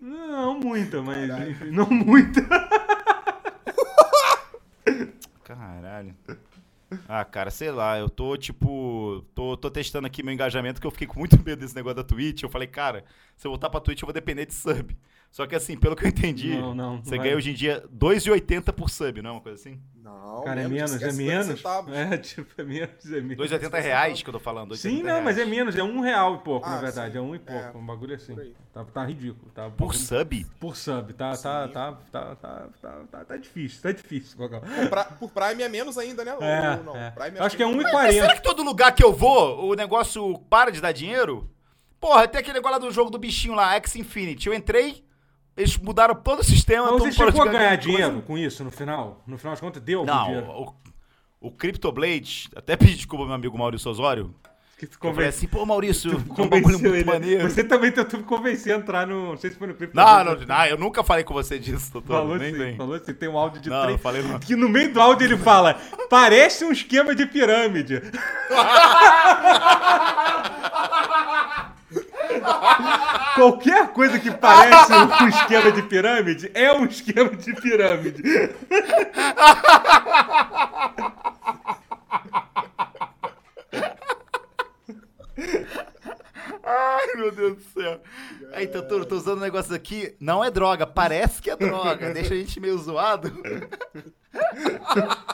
Não, 0.00 0.58
muita, 0.60 1.02
mas. 1.02 1.48
enfim, 1.48 1.70
Não 1.72 1.86
muita. 1.90 2.40
Caralho. 5.44 6.14
Ah, 7.06 7.24
cara, 7.24 7.50
sei 7.50 7.70
lá, 7.70 7.98
eu 7.98 8.08
tô, 8.08 8.36
tipo, 8.36 9.24
tô, 9.34 9.56
tô 9.56 9.70
testando 9.70 10.06
aqui 10.06 10.22
meu 10.22 10.32
engajamento, 10.32 10.80
que 10.80 10.86
eu 10.86 10.90
fiquei 10.90 11.06
com 11.06 11.18
muito 11.18 11.36
medo 11.44 11.60
desse 11.60 11.74
negócio 11.74 11.96
da 11.96 12.04
Twitch. 12.04 12.42
Eu 12.42 12.48
falei, 12.48 12.66
cara, 12.68 13.04
se 13.36 13.46
eu 13.46 13.50
voltar 13.50 13.68
pra 13.68 13.80
Twitch, 13.80 14.00
eu 14.02 14.06
vou 14.06 14.12
depender 14.12 14.46
de 14.46 14.54
sub. 14.54 14.96
Só 15.30 15.46
que 15.46 15.54
assim, 15.54 15.76
pelo 15.76 15.94
que 15.94 16.04
eu 16.04 16.08
entendi, 16.08 16.56
Não, 16.56 16.74
não, 16.74 17.02
você 17.04 17.16
vai. 17.16 17.26
ganha 17.26 17.36
hoje 17.36 17.50
em 17.50 17.54
dia 17.54 17.84
2,80 17.94 18.72
por 18.72 18.88
sub, 18.88 19.20
não 19.20 19.30
é 19.30 19.32
uma 19.34 19.40
coisa 19.42 19.60
assim? 19.60 19.78
Não, 20.08 20.42
Cara, 20.44 20.60
é 20.62 20.68
menos, 20.68 20.92
é 20.92 20.94
esquece 20.96 21.16
50 21.16 21.32
menos. 21.32 21.56
centavos. 21.58 21.94
É, 21.94 22.16
tipo, 22.18 22.60
é 22.60 22.64
menos, 22.64 23.12
é 23.12 23.20
menos. 23.20 23.50
2,80 23.50 23.80
reais 23.82 24.22
que 24.22 24.28
eu 24.28 24.32
tô 24.32 24.38
falando. 24.38 24.70
2,80 24.74 24.76
Sim, 24.76 25.02
não, 25.02 25.20
mas 25.22 25.36
é 25.38 25.44
menos, 25.44 25.76
é 25.76 25.82
um 25.82 26.00
real 26.00 26.36
e 26.36 26.38
pouco, 26.38 26.66
Ah, 26.66 26.70
na 26.70 26.76
verdade. 26.78 27.12
sim. 27.12 27.18
É 27.18 27.20
um 27.20 27.34
e 27.34 27.38
pouco. 27.38 27.76
É, 27.76 27.80
um 27.80 27.84
bagulho 27.84 28.14
assim. 28.14 28.36
Tá, 28.72 28.84
tá 28.84 29.04
ridículo. 29.04 29.50
Tá, 29.52 29.68
Por 29.70 29.94
sub? 29.94 30.44
por 30.60 30.76
sub. 30.76 31.12
Tá, 31.14 31.30
tá, 31.36 31.66
Sim. 31.66 31.72
tá, 31.72 31.92
tá, 32.12 32.36
tá, 32.36 32.66
tá, 32.80 32.92
tá, 33.10 33.24
tá 33.24 33.36
difícil, 33.36 33.82
tá 33.82 33.90
difícil, 33.92 34.36
pra- 34.88 35.04
por 35.04 35.30
Prime 35.30 35.62
é 35.62 35.68
menos 35.68 35.98
ainda, 35.98 36.24
né? 36.24 36.36
É, 36.40 36.76
não? 36.84 36.96
é. 36.96 37.10
Prime 37.10 37.38
Eu 37.38 37.44
acho 37.44 37.56
que 37.56 37.62
é 37.62 37.66
menos. 37.66 37.82
Mas 37.92 38.14
1,40. 38.14 38.20
será 38.20 38.34
que 38.36 38.42
todo 38.42 38.62
lugar 38.62 38.94
que 38.94 39.02
eu 39.04 39.12
vou, 39.12 39.64
o 39.70 39.74
negócio 39.74 40.38
para 40.48 40.70
de 40.70 40.80
dar 40.80 40.92
dinheiro? 40.92 41.50
Porra, 42.00 42.28
tem 42.28 42.38
aquele 42.40 42.54
negócio 42.54 42.78
lá 42.78 42.86
do 42.86 42.92
jogo 42.92 43.10
do 43.10 43.18
bichinho 43.18 43.54
lá, 43.54 43.74
X 43.74 43.96
Infinity. 43.96 44.46
Eu 44.46 44.54
entrei, 44.54 45.02
eles 45.58 45.76
mudaram 45.76 46.14
todo 46.14 46.40
o 46.40 46.44
sistema. 46.44 46.90
Mas 46.92 47.00
você 47.02 47.12
chegou 47.12 47.42
a 47.42 47.46
ganhar 47.46 47.68
coisa. 47.76 47.82
dinheiro 47.82 48.22
com 48.22 48.38
isso 48.38 48.64
no 48.64 48.70
final? 48.70 49.22
No 49.26 49.36
final 49.36 49.54
de 49.54 49.60
contas, 49.60 49.82
deu 49.82 49.98
algum 50.00 50.10
Não, 50.12 50.24
dinheiro? 50.24 50.46
o, 50.48 51.48
o 51.48 51.50
Cryptoblade, 51.50 52.48
até 52.56 52.76
pedi 52.76 52.94
desculpa 52.94 53.24
meu 53.26 53.34
amigo 53.34 53.58
Maurício 53.58 53.90
Osório. 53.90 54.34
Que 54.78 54.86
tu 54.86 54.92
Eu 54.94 54.98
falei 55.00 55.12
conven- 55.14 55.28
assim, 55.28 55.46
pô, 55.48 55.66
Maurício, 55.66 56.10
tu 56.22 56.40
é 56.40 56.44
um 56.44 56.48
convenceu 56.48 56.70
muito 56.78 56.86
ele. 56.94 57.04
maneiro. 57.04 57.50
Você 57.50 57.64
também 57.64 57.90
tentou 57.90 58.20
me 58.20 58.24
convencer 58.24 58.72
a 58.72 58.76
entrar 58.78 59.08
no. 59.08 59.30
Não 59.30 59.36
sei 59.36 59.50
se 59.50 59.56
foi 59.58 59.66
no 59.66 59.74
Crypto. 59.74 59.96
Não, 59.96 60.22
não, 60.24 60.36
não, 60.36 60.66
eu 60.66 60.78
nunca 60.78 61.02
falei 61.02 61.24
com 61.24 61.34
você 61.34 61.58
disso, 61.58 61.92
doutor. 61.94 62.12
Falou 62.18 62.38
nem 62.38 62.52
sim, 62.52 62.58
vem. 62.58 62.76
falou 62.76 62.96
sim. 63.00 63.12
Tem 63.12 63.28
um 63.28 63.36
áudio 63.36 63.60
de 63.60 63.68
Não, 63.68 63.80
três. 63.82 63.96
não 63.96 63.98
falei 64.02 64.22
não. 64.22 64.38
Que 64.38 64.54
no 64.54 64.68
meio 64.68 64.92
do 64.92 65.00
áudio 65.00 65.26
ele 65.26 65.36
fala: 65.36 65.74
parece 66.08 66.64
um 66.64 66.70
esquema 66.70 67.12
de 67.12 67.26
pirâmide. 67.26 68.00
Qualquer 73.34 73.88
coisa 73.88 74.18
que 74.18 74.30
parece 74.30 74.92
um 74.92 75.28
esquema 75.28 75.72
de 75.72 75.82
pirâmide 75.82 76.50
é 76.54 76.72
um 76.72 76.84
esquema 76.84 77.30
de 77.30 77.54
pirâmide. 77.54 78.22
Ai, 86.64 87.06
meu 87.16 87.30
Deus 87.30 87.56
do 87.56 87.62
céu. 87.62 88.00
Aí, 88.52 88.70
eu 88.72 89.06
tô 89.06 89.16
usando 89.16 89.38
um 89.38 89.42
negócio 89.42 89.74
aqui. 89.74 90.14
Não 90.20 90.44
é 90.44 90.50
droga, 90.50 90.86
parece 90.86 91.40
que 91.40 91.50
é 91.50 91.56
droga. 91.56 92.12
Deixa 92.12 92.34
a 92.34 92.36
gente 92.36 92.60
meio 92.60 92.76
zoado. 92.78 93.32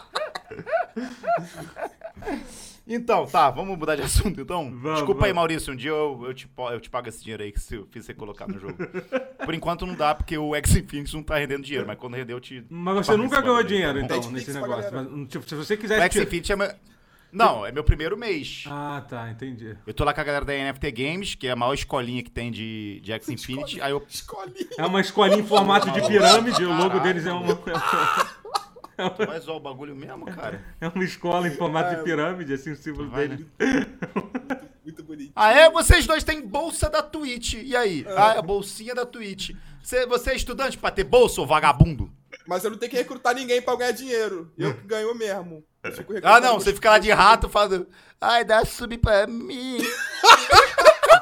Então, 2.87 3.27
tá, 3.27 3.51
vamos 3.51 3.79
mudar 3.79 3.97
de 3.97 4.03
assunto 4.03 4.39
então? 4.41 4.71
Vamos, 4.71 4.99
Desculpa 4.99 5.25
aí, 5.25 5.33
vamos. 5.33 5.37
Maurício, 5.37 5.73
um 5.73 5.77
dia 5.77 5.91
eu, 5.91 6.23
eu, 6.27 6.35
te, 6.35 6.49
eu 6.73 6.81
te 6.81 6.91
pago 6.91 7.09
esse 7.09 7.23
dinheiro 7.23 7.43
aí 7.43 7.51
que 7.51 7.59
se 7.61 7.77
eu 7.77 7.87
fiz 7.91 8.05
você 8.05 8.13
colocar 8.13 8.47
no 8.47 8.59
jogo. 8.59 8.75
Por 9.45 9.55
enquanto 9.55 9.87
não 9.87 9.95
dá, 9.95 10.15
porque 10.15 10.37
o 10.37 10.55
X 10.55 10.77
Infinity 10.77 11.15
não 11.15 11.23
tá 11.23 11.39
rendendo 11.39 11.63
dinheiro, 11.65 11.87
mas 11.87 11.99
quando 11.99 12.15
render 12.15 12.35
eu 12.35 12.41
te. 12.41 12.63
Mas 12.69 13.07
você 13.07 13.17
nunca 13.17 13.41
ganhou 13.41 13.57
aí, 13.57 13.65
dinheiro, 13.65 13.99
então, 14.01 14.17
Netflix 14.19 14.47
nesse 14.49 14.61
negócio. 14.61 14.91
Mas, 14.93 15.29
tipo, 15.29 15.49
se 15.49 15.55
você 15.55 15.75
O 15.75 15.79
quiser. 15.79 16.01
X 16.03 16.13
tirar- 16.13 16.25
Infinity 16.27 16.53
é 16.53 16.57
meu... 16.57 16.71
Não, 17.33 17.67
é 17.67 17.73
meu 17.73 17.83
primeiro 17.83 18.17
mês. 18.17 18.65
Ah, 18.69 19.03
tá, 19.09 19.29
entendi. 19.29 19.77
Eu 19.85 19.93
tô 19.93 20.05
lá 20.05 20.15
com 20.15 20.21
a 20.21 20.25
galera 20.25 20.45
da 20.45 20.53
NFT 20.53 20.93
Games, 20.93 21.35
que 21.35 21.49
é 21.49 21.51
a 21.51 21.57
maior 21.57 21.75
escolinha 21.75 22.23
que 22.23 22.31
tem 22.31 22.49
de, 22.49 23.01
de 23.01 23.13
X 23.13 23.29
Infinity. 23.29 23.81
Aí 23.81 23.91
eu 23.91 24.05
Escolinha. 24.09 24.69
É 24.79 24.87
uma 24.87 25.01
escolinha 25.01 25.41
em 25.41 25.45
formato 25.45 25.91
de 25.91 26.01
pirâmide, 26.07 26.65
o 26.65 26.73
logo 26.77 27.01
deles 27.01 27.27
é 27.27 27.33
uma, 27.33 27.59
Tu 28.97 29.27
vai 29.27 29.41
zoar 29.41 29.57
o 29.57 29.61
bagulho 29.61 29.95
mesmo, 29.95 30.27
cara? 30.27 30.63
é 30.81 30.89
uma 30.89 31.05
escola 31.05 31.49
em 31.49 31.57
formato 31.57 31.97
de 31.97 32.03
pirâmide, 32.03 32.55
assim, 32.55 32.73
o 32.73 32.77
símbolo 32.77 33.11
Vai, 33.11 33.29
dele. 33.29 33.49
Muito 34.85 35.03
bonitinho. 35.03 35.33
Ah, 35.35 35.51
é? 35.53 35.71
Vocês 35.71 36.07
dois 36.07 36.23
têm 36.23 36.47
bolsa 36.47 36.91
da 36.91 37.03
Twitch. 37.03 37.55
E 37.55 37.75
aí? 37.75 38.05
Ah, 38.17 38.39
a 38.39 38.43
bolsinha 38.43 38.95
da 38.95 39.07
Twitch. 39.07 39.51
Você, 39.83 40.07
você 40.07 40.31
é 40.31 40.37
estudante 40.37 40.79
pra 40.79 40.91
ter 40.91 41.05
bolsa, 41.05 41.41
ô 41.41 41.47
vagabundo? 41.47 42.11
Mas 42.47 42.65
eu 42.65 42.71
não 42.71 42.79
tenho 42.79 42.91
que 42.91 42.97
recrutar 42.97 43.35
ninguém 43.35 43.63
pra 43.63 43.77
ganhar 43.77 43.93
dinheiro. 43.93 44.53
Eu 44.59 44.75
que 44.75 44.87
ganho 44.87 45.15
mesmo. 45.15 45.65
Ah, 46.23 46.41
não, 46.41 46.59
você 46.59 46.73
fica 46.73 46.91
lá 46.91 46.99
de 46.99 47.11
rato 47.11 47.49
falando. 47.49 47.87
Ai, 48.21 48.45
dá 48.45 48.65
sub 48.65 48.97
pra 48.99 49.27
mim. 49.27 49.79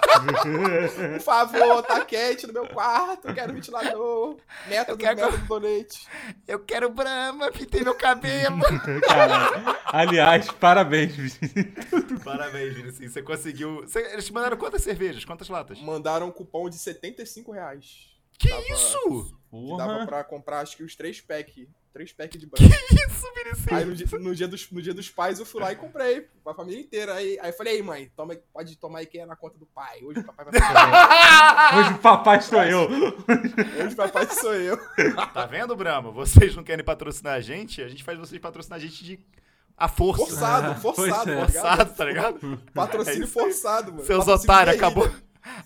Por 1.14 1.20
favor, 1.20 1.82
tá 1.82 2.04
quente 2.04 2.46
no 2.46 2.52
meu 2.52 2.66
quarto, 2.68 3.32
quero 3.32 3.52
ventilador. 3.52 4.36
Meta 4.66 4.92
Eu 4.92 4.96
do 4.96 5.00
quero- 5.00 5.16
meta 5.20 5.36
do 5.38 5.46
donate. 5.46 6.06
Eu 6.46 6.58
quero 6.60 6.90
Brahma, 6.90 7.50
pintei 7.50 7.82
meu 7.82 7.94
cabelo. 7.94 8.58
Cara, 9.06 9.80
aliás, 9.86 10.50
parabéns, 10.50 11.14
Vinícius. 11.14 11.52
Parabéns, 12.24 12.74
Vinicius. 12.74 13.12
Você 13.12 13.22
conseguiu. 13.22 13.82
Você- 13.82 14.00
Eles 14.12 14.26
te 14.26 14.32
mandaram 14.32 14.56
quantas 14.56 14.82
cervejas? 14.82 15.24
Quantas 15.24 15.48
latas? 15.48 15.80
Mandaram 15.80 16.28
um 16.28 16.32
cupom 16.32 16.68
de 16.68 16.76
75 16.78 17.52
reais. 17.52 18.10
Que 18.38 18.48
Tava- 18.48 18.62
isso? 18.70 19.36
Que 19.50 19.76
dava 19.76 20.06
pra 20.06 20.24
comprar, 20.24 20.60
acho 20.60 20.76
que 20.76 20.82
os 20.82 20.96
três 20.96 21.20
packs. 21.20 21.66
Três 21.92 22.12
packs 22.12 22.40
de 22.40 22.46
branco. 22.46 22.64
Isso, 22.90 23.26
Vinicius. 23.34 23.72
Aí 23.72 23.84
no 23.84 23.94
dia, 23.94 24.06
no, 24.18 24.34
dia 24.34 24.48
dos, 24.48 24.70
no 24.70 24.80
dia 24.80 24.94
dos 24.94 25.10
pais 25.10 25.38
eu 25.38 25.44
fui 25.44 25.60
lá 25.60 25.72
e 25.72 25.76
comprei. 25.76 26.26
Pra 26.42 26.54
família 26.54 26.80
inteira. 26.80 27.14
Aí, 27.14 27.38
aí 27.40 27.50
eu 27.50 27.54
falei, 27.54 27.74
aí 27.74 27.82
mãe, 27.82 28.10
toma, 28.16 28.34
pode 28.52 28.76
tomar 28.76 29.00
aí 29.00 29.06
que 29.06 29.18
é 29.18 29.26
na 29.26 29.36
conta 29.36 29.58
do 29.58 29.66
pai. 29.66 30.00
Hoje 30.02 30.20
o 30.20 30.24
papai 30.24 30.46
vai 30.46 30.60
pagar. 30.60 31.76
Hoje 31.78 31.90
o 31.92 31.98
papai 31.98 32.40
sou 32.40 32.62
eu. 32.64 32.88
Hoje 33.84 33.92
o 33.92 33.96
papai 33.96 34.26
sou 34.30 34.54
eu. 34.54 34.78
Tá 35.34 35.44
vendo, 35.46 35.76
Brahma? 35.76 36.10
Vocês 36.10 36.56
não 36.56 36.64
querem 36.64 36.84
patrocinar 36.84 37.34
a 37.34 37.40
gente? 37.40 37.82
A 37.82 37.88
gente 37.88 38.02
faz 38.02 38.18
vocês 38.18 38.40
patrocinar 38.40 38.78
a 38.78 38.82
gente 38.82 39.04
de. 39.04 39.20
A 39.76 39.88
força. 39.88 40.24
Forçado, 40.26 40.70
Ah, 40.70 40.74
forçado, 40.76 40.96
pois 40.96 41.08
é. 41.08 41.12
tá 41.12 41.24
ligado? 41.24 41.50
Forçado, 41.52 41.94
tá 41.94 42.04
ligado? 42.04 42.62
Patrocínio 42.72 43.24
É 43.24 43.26
forçado, 43.26 43.92
mano. 43.92 44.04
Seus 44.04 44.28
otários, 44.28 44.76
acabou, 44.76 45.10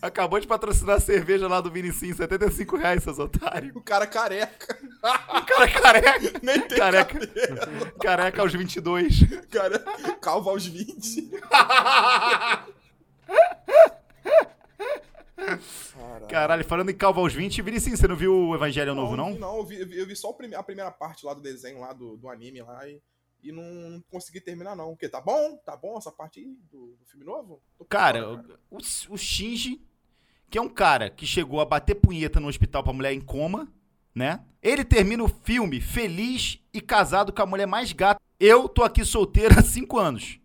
acabou 0.00 0.38
de 0.40 0.46
patrocinar 0.46 0.96
a 0.96 1.00
cerveja 1.00 1.46
lá 1.48 1.60
do 1.60 1.70
Vinicius, 1.70 2.16
75 2.16 2.76
reais, 2.76 3.02
seus 3.02 3.18
otários. 3.18 3.74
O 3.76 3.80
cara 3.80 4.06
careca. 4.06 4.78
O 5.02 5.42
cara 5.44 5.68
careca. 5.68 6.40
Nem 6.42 6.60
tem 6.62 6.78
Careca. 6.78 7.26
cabelo. 7.26 7.92
Careca 8.00 8.42
aos 8.42 8.52
22. 8.52 9.20
Cara, 9.50 9.78
calvo 10.20 10.50
aos 10.50 10.66
20. 10.66 11.30
Caralho. 15.36 16.26
Caralho, 16.28 16.64
falando 16.64 16.90
em 16.90 16.94
calvo 16.96 17.20
aos 17.20 17.32
20, 17.32 17.62
Vinicius, 17.62 18.00
você 18.00 18.08
não 18.08 18.16
viu 18.16 18.32
o 18.34 18.54
Evangelho 18.54 18.94
Novo, 18.94 19.16
não? 19.16 19.34
Não, 19.34 19.58
eu 19.58 19.64
vi, 19.64 19.98
eu 19.98 20.06
vi- 20.06 20.16
só 20.16 20.30
a 20.30 20.62
primeira 20.62 20.90
parte 20.90 21.24
lá 21.24 21.34
do 21.34 21.40
desenho, 21.40 21.78
lá 21.80 21.92
do, 21.92 22.16
do 22.16 22.28
anime 22.28 22.62
lá, 22.62 22.88
e, 22.88 23.00
e 23.42 23.52
não, 23.52 23.62
não 23.62 24.00
consegui 24.10 24.40
terminar, 24.40 24.74
não. 24.74 24.90
Porque 24.90 25.08
tá 25.08 25.20
bom? 25.20 25.56
Tá 25.58 25.76
bom 25.76 25.96
essa 25.98 26.10
parte 26.10 26.40
aí 26.40 26.56
do, 26.70 26.96
do 26.98 27.04
filme 27.06 27.24
novo? 27.24 27.62
Cara, 27.88 28.22
fora, 28.22 28.60
o, 28.70 28.76
o 29.14 29.18
Shinji, 29.18 29.80
que 30.50 30.58
é 30.58 30.60
um 30.60 30.68
cara 30.68 31.10
que 31.10 31.26
chegou 31.26 31.60
a 31.60 31.64
bater 31.64 31.94
punheta 31.94 32.40
no 32.40 32.48
hospital 32.48 32.82
pra 32.82 32.92
mulher 32.92 33.12
em 33.12 33.20
coma, 33.20 33.72
né? 34.14 34.44
Ele 34.62 34.84
termina 34.84 35.22
o 35.22 35.28
filme 35.28 35.80
feliz 35.80 36.58
e 36.72 36.80
casado 36.80 37.32
com 37.32 37.42
a 37.42 37.46
mulher 37.46 37.66
mais 37.66 37.92
gata. 37.92 38.20
Eu 38.38 38.68
tô 38.68 38.82
aqui 38.82 39.04
solteiro 39.04 39.58
há 39.58 39.62
cinco 39.62 39.98
anos. 39.98 40.40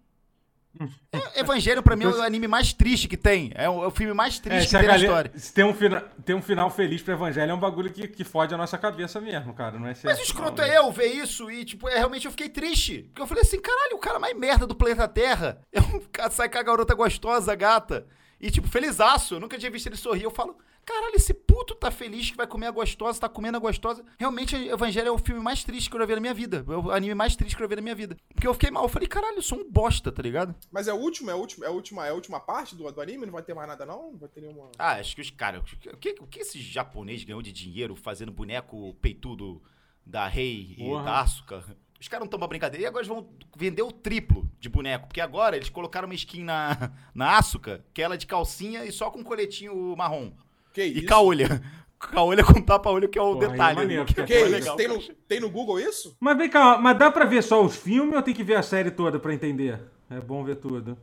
É, 1.12 1.42
Evangelho, 1.42 1.84
pra 1.84 1.96
mim, 1.96 2.06
é 2.06 2.08
o 2.08 2.22
anime 2.22 2.48
mais 2.48 2.72
triste 2.74 3.08
que 3.08 3.18
tem. 3.18 3.52
É 3.56 3.70
o, 3.70 3.84
é 3.84 3.88
o 3.88 3.92
filme 3.92 4.14
mais 4.14 4.38
É, 4.38 4.42
triste 4.42 4.76
a 4.76 4.80
que 4.80 4.86
tem 4.86 4.88
na 4.88 4.98
galera, 4.98 5.04
história. 5.04 5.32
se 5.36 5.54
tem 5.54 5.64
um, 5.66 5.74
fina, 5.74 6.02
tem 6.26 6.36
um 6.36 6.42
final 6.42 6.70
feliz 6.70 7.02
pro 7.02 7.14
evangelho, 7.14 7.52
é 7.52 7.54
um 7.54 7.60
bagulho 7.60 7.92
que, 7.92 8.08
que 8.08 8.24
fode 8.24 8.54
a 8.54 8.58
nossa 8.58 8.78
cabeça 8.78 9.20
mesmo, 9.20 9.54
cara. 9.54 9.78
Não 9.78 9.86
é 9.86 9.90
Mas 9.90 9.98
certo, 10.00 10.20
o 10.20 10.24
escroto 10.24 10.62
não, 10.62 10.68
né? 10.68 10.76
é 10.76 10.78
eu 10.80 10.92
ver 10.92 11.08
isso 11.08 11.52
e, 11.52 11.66
tipo, 11.66 11.90
é, 11.90 11.98
realmente 11.98 12.26
eu 12.26 12.32
fiquei 12.32 12.50
triste. 12.50 13.04
Porque 13.10 13.22
eu 13.22 13.28
falei 13.28 13.44
assim, 13.44 13.60
caralho, 13.60 13.96
o 13.96 14.00
cara 14.00 14.18
mais 14.20 14.36
merda 14.38 14.66
do 14.66 14.76
planeta 14.76 15.08
Terra 15.08 15.62
é 15.72 15.82
um 15.82 16.00
cara 16.12 16.30
sai 16.32 16.50
com 16.50 16.58
a 16.58 16.64
garota 16.64 16.94
gostosa, 16.96 17.54
gata. 17.56 18.08
E, 18.40 18.50
tipo, 18.50 18.68
felizaço. 18.68 19.36
Eu 19.36 19.40
nunca 19.40 19.58
tinha 19.58 19.70
visto 19.72 19.88
ele 19.88 19.96
sorrir. 19.98 20.24
Eu 20.24 20.32
falo, 20.32 20.58
caralho, 20.86 21.16
esse 21.16 21.34
puto 21.34 21.76
tá 21.76 21.92
feliz 21.92 22.32
que 22.32 22.38
vai 22.38 22.48
comer 22.48 22.68
a 22.68 22.72
gostosa, 22.72 23.20
tá 23.20 23.30
comendo 23.30 23.58
a 23.58 23.60
gostosa. 23.60 24.04
Realmente, 24.18 24.56
Evangelho 24.56 25.08
é 25.08 25.12
o 25.12 25.18
filme 25.18 25.42
mais 25.42 25.64
triste 25.64 25.90
que 25.90 25.96
eu 25.96 26.00
já 26.00 26.06
vi 26.06 26.16
na 26.16 26.22
minha 26.22 26.34
vida. 26.34 26.66
É 26.68 26.72
o 26.72 26.92
anime 26.92 27.16
mais 27.16 27.36
triste 27.36 27.56
que 27.56 27.62
eu 27.62 27.66
já 27.66 27.70
vi 27.70 27.76
na 27.76 27.82
minha 27.82 27.96
vida. 27.96 28.18
Porque 28.34 28.48
eu 28.48 28.54
fiquei 28.54 28.72
mal. 28.72 28.84
Eu 28.84 28.90
falei, 28.90 29.08
caralho, 29.08 29.38
eu 29.38 29.42
sou 29.42 29.60
um 29.60 29.70
bosta, 29.70 30.12
tá 30.12 30.22
ligado? 30.22 30.56
Mas 30.72 30.88
é 30.88 30.94
o 30.94 30.98
último, 30.98 31.30
é 31.30 31.34
a 31.34 31.36
última, 31.36 31.66
é 31.66 31.70
a 31.70 31.72
última, 31.72 32.08
é 32.08 32.10
a 32.10 32.14
última 32.14 32.40
parte 32.40 32.76
do, 32.76 32.90
do 32.92 33.02
anime? 33.02 33.26
Não 33.26 33.34
vai 33.34 33.44
ter 33.44 33.54
mais 33.54 33.68
nada, 33.68 33.86
não? 33.86 34.12
Não 34.12 34.18
vai 34.20 34.30
ter 34.30 34.42
nenhuma. 34.42 34.72
Ah, 34.78 34.94
acho 34.94 35.16
que 35.16 35.22
os 35.22 35.30
caras. 35.30 35.62
O 35.62 35.98
que, 35.98 36.16
o 36.20 36.28
que 36.28 36.40
esse 36.40 36.60
japonês 36.62 37.24
ganhou 37.24 37.42
de 37.42 37.52
dinheiro 37.52 37.96
fazendo 37.96 38.32
boneco 38.32 38.94
peitudo 38.96 39.62
da 40.06 40.28
Rei 40.28 40.76
e 40.78 40.90
da 41.04 41.22
Asuka? 41.22 41.64
Os 42.00 42.08
caras 42.08 42.22
não 42.22 42.26
estão 42.26 42.40
pra 42.40 42.48
brincadeira. 42.48 42.84
E 42.84 42.88
agora 42.88 43.06
eles 43.06 43.16
vão 43.16 43.30
vender 43.56 43.84
o 43.84 43.92
triplo 43.92 44.50
de 44.60 44.68
boneco. 44.68 45.08
Porque 45.08 45.22
agora 45.22 45.56
eles 45.56 45.70
colocaram 45.70 46.08
uma 46.08 46.16
skin 46.16 46.44
na, 46.44 46.92
na 47.14 47.38
Asuka, 47.38 47.86
que 47.94 48.02
é 48.02 48.06
ela 48.06 48.18
de 48.18 48.26
calcinha 48.26 48.84
e 48.84 48.92
só 48.92 49.12
com 49.12 49.24
coletinho 49.24 49.96
marrom. 49.96 50.34
Que 50.74 50.84
E 50.84 50.98
isso? 51.00 51.06
caolha. 51.08 51.62
Caolha 52.00 52.44
com 52.44 52.60
tapa-olho, 52.62 53.08
que 53.08 53.20
é 53.20 53.22
o 53.22 53.34
Porra, 53.36 53.46
é 53.46 53.50
detalhe. 53.52 53.76
maneiro, 53.76 54.06
que 54.06 54.14
Que 54.24 54.34
é 54.34 54.42
isso? 54.42 54.50
legal. 54.52 54.76
Tem 54.76 54.88
no, 54.88 55.00
tem 55.28 55.40
no 55.40 55.50
Google 55.50 55.80
isso? 55.80 56.18
Mas 56.20 56.36
vem 56.38 56.50
cá, 56.50 56.78
mas 56.80 56.98
dá 56.98 57.12
pra 57.12 57.26
ver 57.26 57.44
só 57.44 57.64
os 57.64 57.76
filmes 57.76 58.16
ou 58.16 58.24
tem 58.24 58.34
que 58.34 58.44
ver 58.44 58.56
a 58.56 58.64
série 58.64 58.90
toda 58.90 59.20
pra 59.20 59.34
entender? 59.34 59.80
É 60.10 60.20
bom 60.20 60.44
ver 60.44 60.56
tudo. 60.56 60.98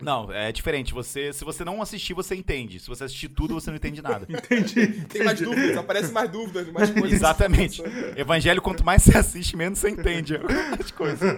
Não, 0.00 0.32
é 0.32 0.52
diferente. 0.52 0.94
Você, 0.94 1.32
se 1.32 1.44
você 1.44 1.64
não 1.64 1.82
assistir, 1.82 2.14
você 2.14 2.36
entende. 2.36 2.78
Se 2.78 2.86
você 2.86 3.02
assistir 3.02 3.28
tudo, 3.30 3.54
você 3.54 3.68
não 3.68 3.76
entende 3.78 4.00
nada. 4.00 4.26
Entendi. 4.30 5.04
Tem 5.06 5.24
mais 5.24 5.40
dúvidas, 5.40 5.76
aparece 5.76 6.12
mais 6.12 6.30
dúvidas, 6.30 6.70
mais 6.70 6.88
coisas. 6.90 7.12
Exatamente. 7.14 7.82
Evangelho, 8.16 8.62
quanto 8.62 8.84
mais 8.84 9.02
você 9.02 9.18
assiste, 9.18 9.56
menos 9.56 9.80
você 9.80 9.90
entende 9.90 10.38
as 10.78 10.92
coisas. 10.92 11.28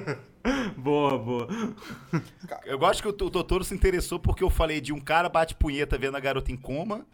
Boa, 0.77 1.19
boa. 1.19 1.49
Eu 2.65 2.79
gosto 2.79 3.03
que 3.03 3.09
o, 3.09 3.11
o 3.11 3.31
Totoro 3.31 3.63
se 3.63 3.75
interessou 3.75 4.19
porque 4.19 4.43
eu 4.43 4.49
falei 4.49 4.81
de 4.81 4.91
um 4.91 4.99
cara 5.01 5.29
bate 5.29 5.55
punheta 5.55 5.99
vendo 5.99 6.17
a 6.17 6.21
garota 6.21 6.51
em 6.51 6.57
coma 6.57 7.07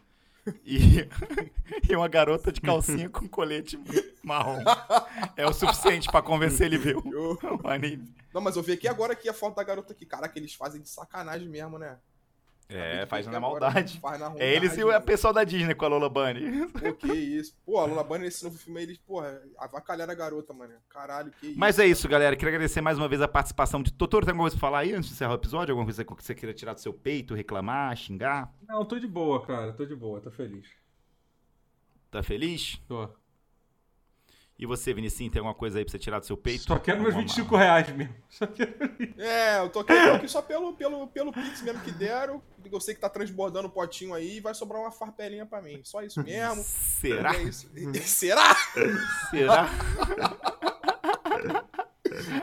e, 0.65 1.09
e 1.91 1.97
uma 1.97 2.09
garota 2.09 2.53
de 2.53 2.61
calcinha 2.61 3.09
com 3.09 3.29
colete 3.29 3.79
marrom. 4.23 4.63
É 5.37 5.47
o 5.47 5.53
suficiente 5.53 6.09
pra 6.11 6.23
convencer 6.23 6.67
ele 6.67 6.77
a 6.77 6.81
ver 6.81 6.97
o, 6.97 7.03
Eu- 7.13 7.39
o 7.63 7.69
anime. 7.69 8.09
Não, 8.33 8.41
mas 8.41 8.57
eu 8.57 8.63
vi 8.63 8.73
aqui 8.73 8.87
agora 8.87 9.13
aqui 9.15 9.29
a 9.29 9.33
foto 9.35 9.57
da 9.57 9.65
garota 9.65 9.93
aqui. 9.93 10.05
Caraca, 10.07 10.39
eles 10.39 10.55
fazem 10.55 10.81
de 10.81 10.89
sacanagem 10.89 11.49
mesmo, 11.49 11.79
né? 11.79 11.97
É, 12.69 13.07
faz 13.07 13.27
na 13.29 13.39
maldade. 13.39 14.01
Faz 14.01 14.19
na 14.19 14.35
É 14.39 14.55
eles 14.55 14.77
e 14.77 14.83
o 14.83 14.91
a 14.91 15.01
pessoal 15.01 15.33
da 15.33 15.45
Disney 15.45 15.75
com 15.75 15.85
a 15.85 15.89
Lola 15.89 16.09
Bunny. 16.09 16.67
Pô, 16.75 16.93
que 16.95 17.13
isso. 17.13 17.57
Pô, 17.65 17.79
a 17.79 17.85
Lula 17.85 18.03
Bunny 18.03 18.25
nesse 18.25 18.43
novo 18.43 18.59
filme 18.59 18.81
aí, 18.81 18.87
eles, 18.87 18.99
porra, 18.99 19.41
avacalharam 19.59 20.13
a 20.13 20.17
garota, 20.17 20.53
mano. 20.53 20.75
Caralho, 20.89 21.31
que 21.31 21.49
isso. 21.49 21.59
Mas 21.59 21.79
é 21.79 21.87
isso, 21.87 22.09
galera. 22.09 22.35
Queria 22.35 22.55
agradecer 22.55 22.81
mais 22.81 22.99
uma 22.99 23.09
vez 23.09 23.23
a 23.23 23.29
participação 23.29 23.83
de 23.83 23.93
Totoro. 23.93 24.27
Tem 24.27 24.33
alguma 24.33 24.45
coisa 24.45 24.57
pra 24.57 24.69
falar 24.69 24.79
aí 24.81 24.93
antes 24.93 25.09
de 25.09 25.15
encerrar 25.15 25.33
o 25.33 25.37
episódio? 25.37 25.73
Alguma 25.73 25.87
coisa 25.87 26.05
que 26.05 26.13
você 26.13 26.35
queira 26.35 26.53
tirar 26.53 26.75
do 26.75 26.81
seu 26.81 26.93
peito, 26.93 27.35
reclamar, 27.35 27.97
xingar? 27.97 28.53
Não, 28.67 28.85
tô 28.85 28.99
de 28.99 29.07
boa, 29.07 29.47
cara. 29.47 29.73
Tô 29.73 29.85
de 29.87 29.95
boa, 29.95 30.21
tô 30.21 30.31
feliz. 30.33 30.67
Tá 32.11 32.23
feliz? 32.23 32.81
Tô. 32.89 33.09
E 34.59 34.65
você, 34.65 34.95
Vinicinho, 34.95 35.31
tem 35.31 35.39
alguma 35.41 35.55
coisa 35.55 35.79
aí 35.79 35.85
pra 35.85 35.93
você 35.93 35.99
tirar 35.99 36.19
do 36.19 36.25
seu 36.25 36.37
peito? 36.37 36.65
Só 36.65 36.79
quero 36.79 36.99
meus 37.03 37.09
Alguma- 37.15 37.29
25 37.29 37.57
reais 37.57 37.95
mesmo. 37.95 38.15
Só 38.29 38.47
quero... 38.47 38.73
É, 39.19 39.59
eu 39.61 39.69
tô 39.69 39.81
aqui, 39.81 39.93
tô 39.93 40.13
aqui 40.15 40.29
só 40.29 40.41
pelo, 40.41 40.73
pelo, 40.73 41.07
pelo 41.09 41.31
Pix 41.33 41.61
mesmo 41.61 41.81
que 41.83 41.91
deram. 41.91 42.43
Eu 42.73 42.81
sei 42.81 42.95
que 42.95 43.01
tá 43.01 43.09
transbordando 43.11 43.69
o 43.69 43.71
potinho 43.71 44.15
aí 44.15 44.39
e 44.39 44.41
vai 44.41 44.55
sobrar 44.55 44.81
uma 44.81 44.91
farpelinha 44.91 45.45
pra 45.45 45.61
mim. 45.61 45.81
Só 45.85 46.03
isso 46.03 46.23
mesmo. 46.23 46.63
Será? 46.65 47.37
É 47.37 47.43
isso. 47.43 47.71
Será? 48.03 48.57
Será? 49.31 49.69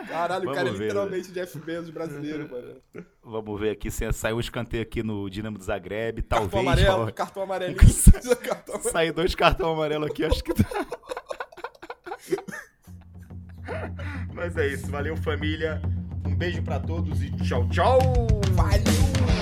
Caralho, 0.07 0.43
o 0.43 0.45
Vamos 0.45 0.57
cara 0.57 0.69
é 0.69 0.71
ver, 0.71 0.83
literalmente 0.83 1.31
Jeff 1.31 1.57
Bezos 1.59 1.89
brasileiro, 1.89 2.47
mano. 2.49 2.75
Vamos 3.23 3.59
ver 3.59 3.71
aqui 3.71 3.89
se 3.89 4.11
saiu 4.13 4.37
um 4.37 4.39
escanteio 4.39 4.83
aqui 4.83 5.01
no 5.01 5.27
Dinamo 5.29 5.57
do 5.57 5.63
Zagreb. 5.63 6.21
Cartão 6.21 6.47
Talvez. 6.47 6.61
amarelo, 6.61 7.07
ó, 7.07 7.11
cartão 7.11 7.43
amarelinho. 7.43 7.77
cartão 8.41 8.75
amarelo. 8.75 8.91
Sair 8.91 9.11
dois 9.11 9.33
cartões 9.33 9.71
amarelos 9.73 10.09
aqui, 10.11 10.23
acho 10.25 10.43
que. 10.43 10.51
Mas 14.33 14.57
é 14.57 14.67
isso. 14.67 14.89
Valeu, 14.89 15.15
família. 15.17 15.81
Um 16.25 16.35
beijo 16.35 16.61
pra 16.61 16.79
todos 16.79 17.21
e 17.21 17.29
tchau, 17.31 17.67
tchau! 17.69 17.99
Valeu! 18.53 19.32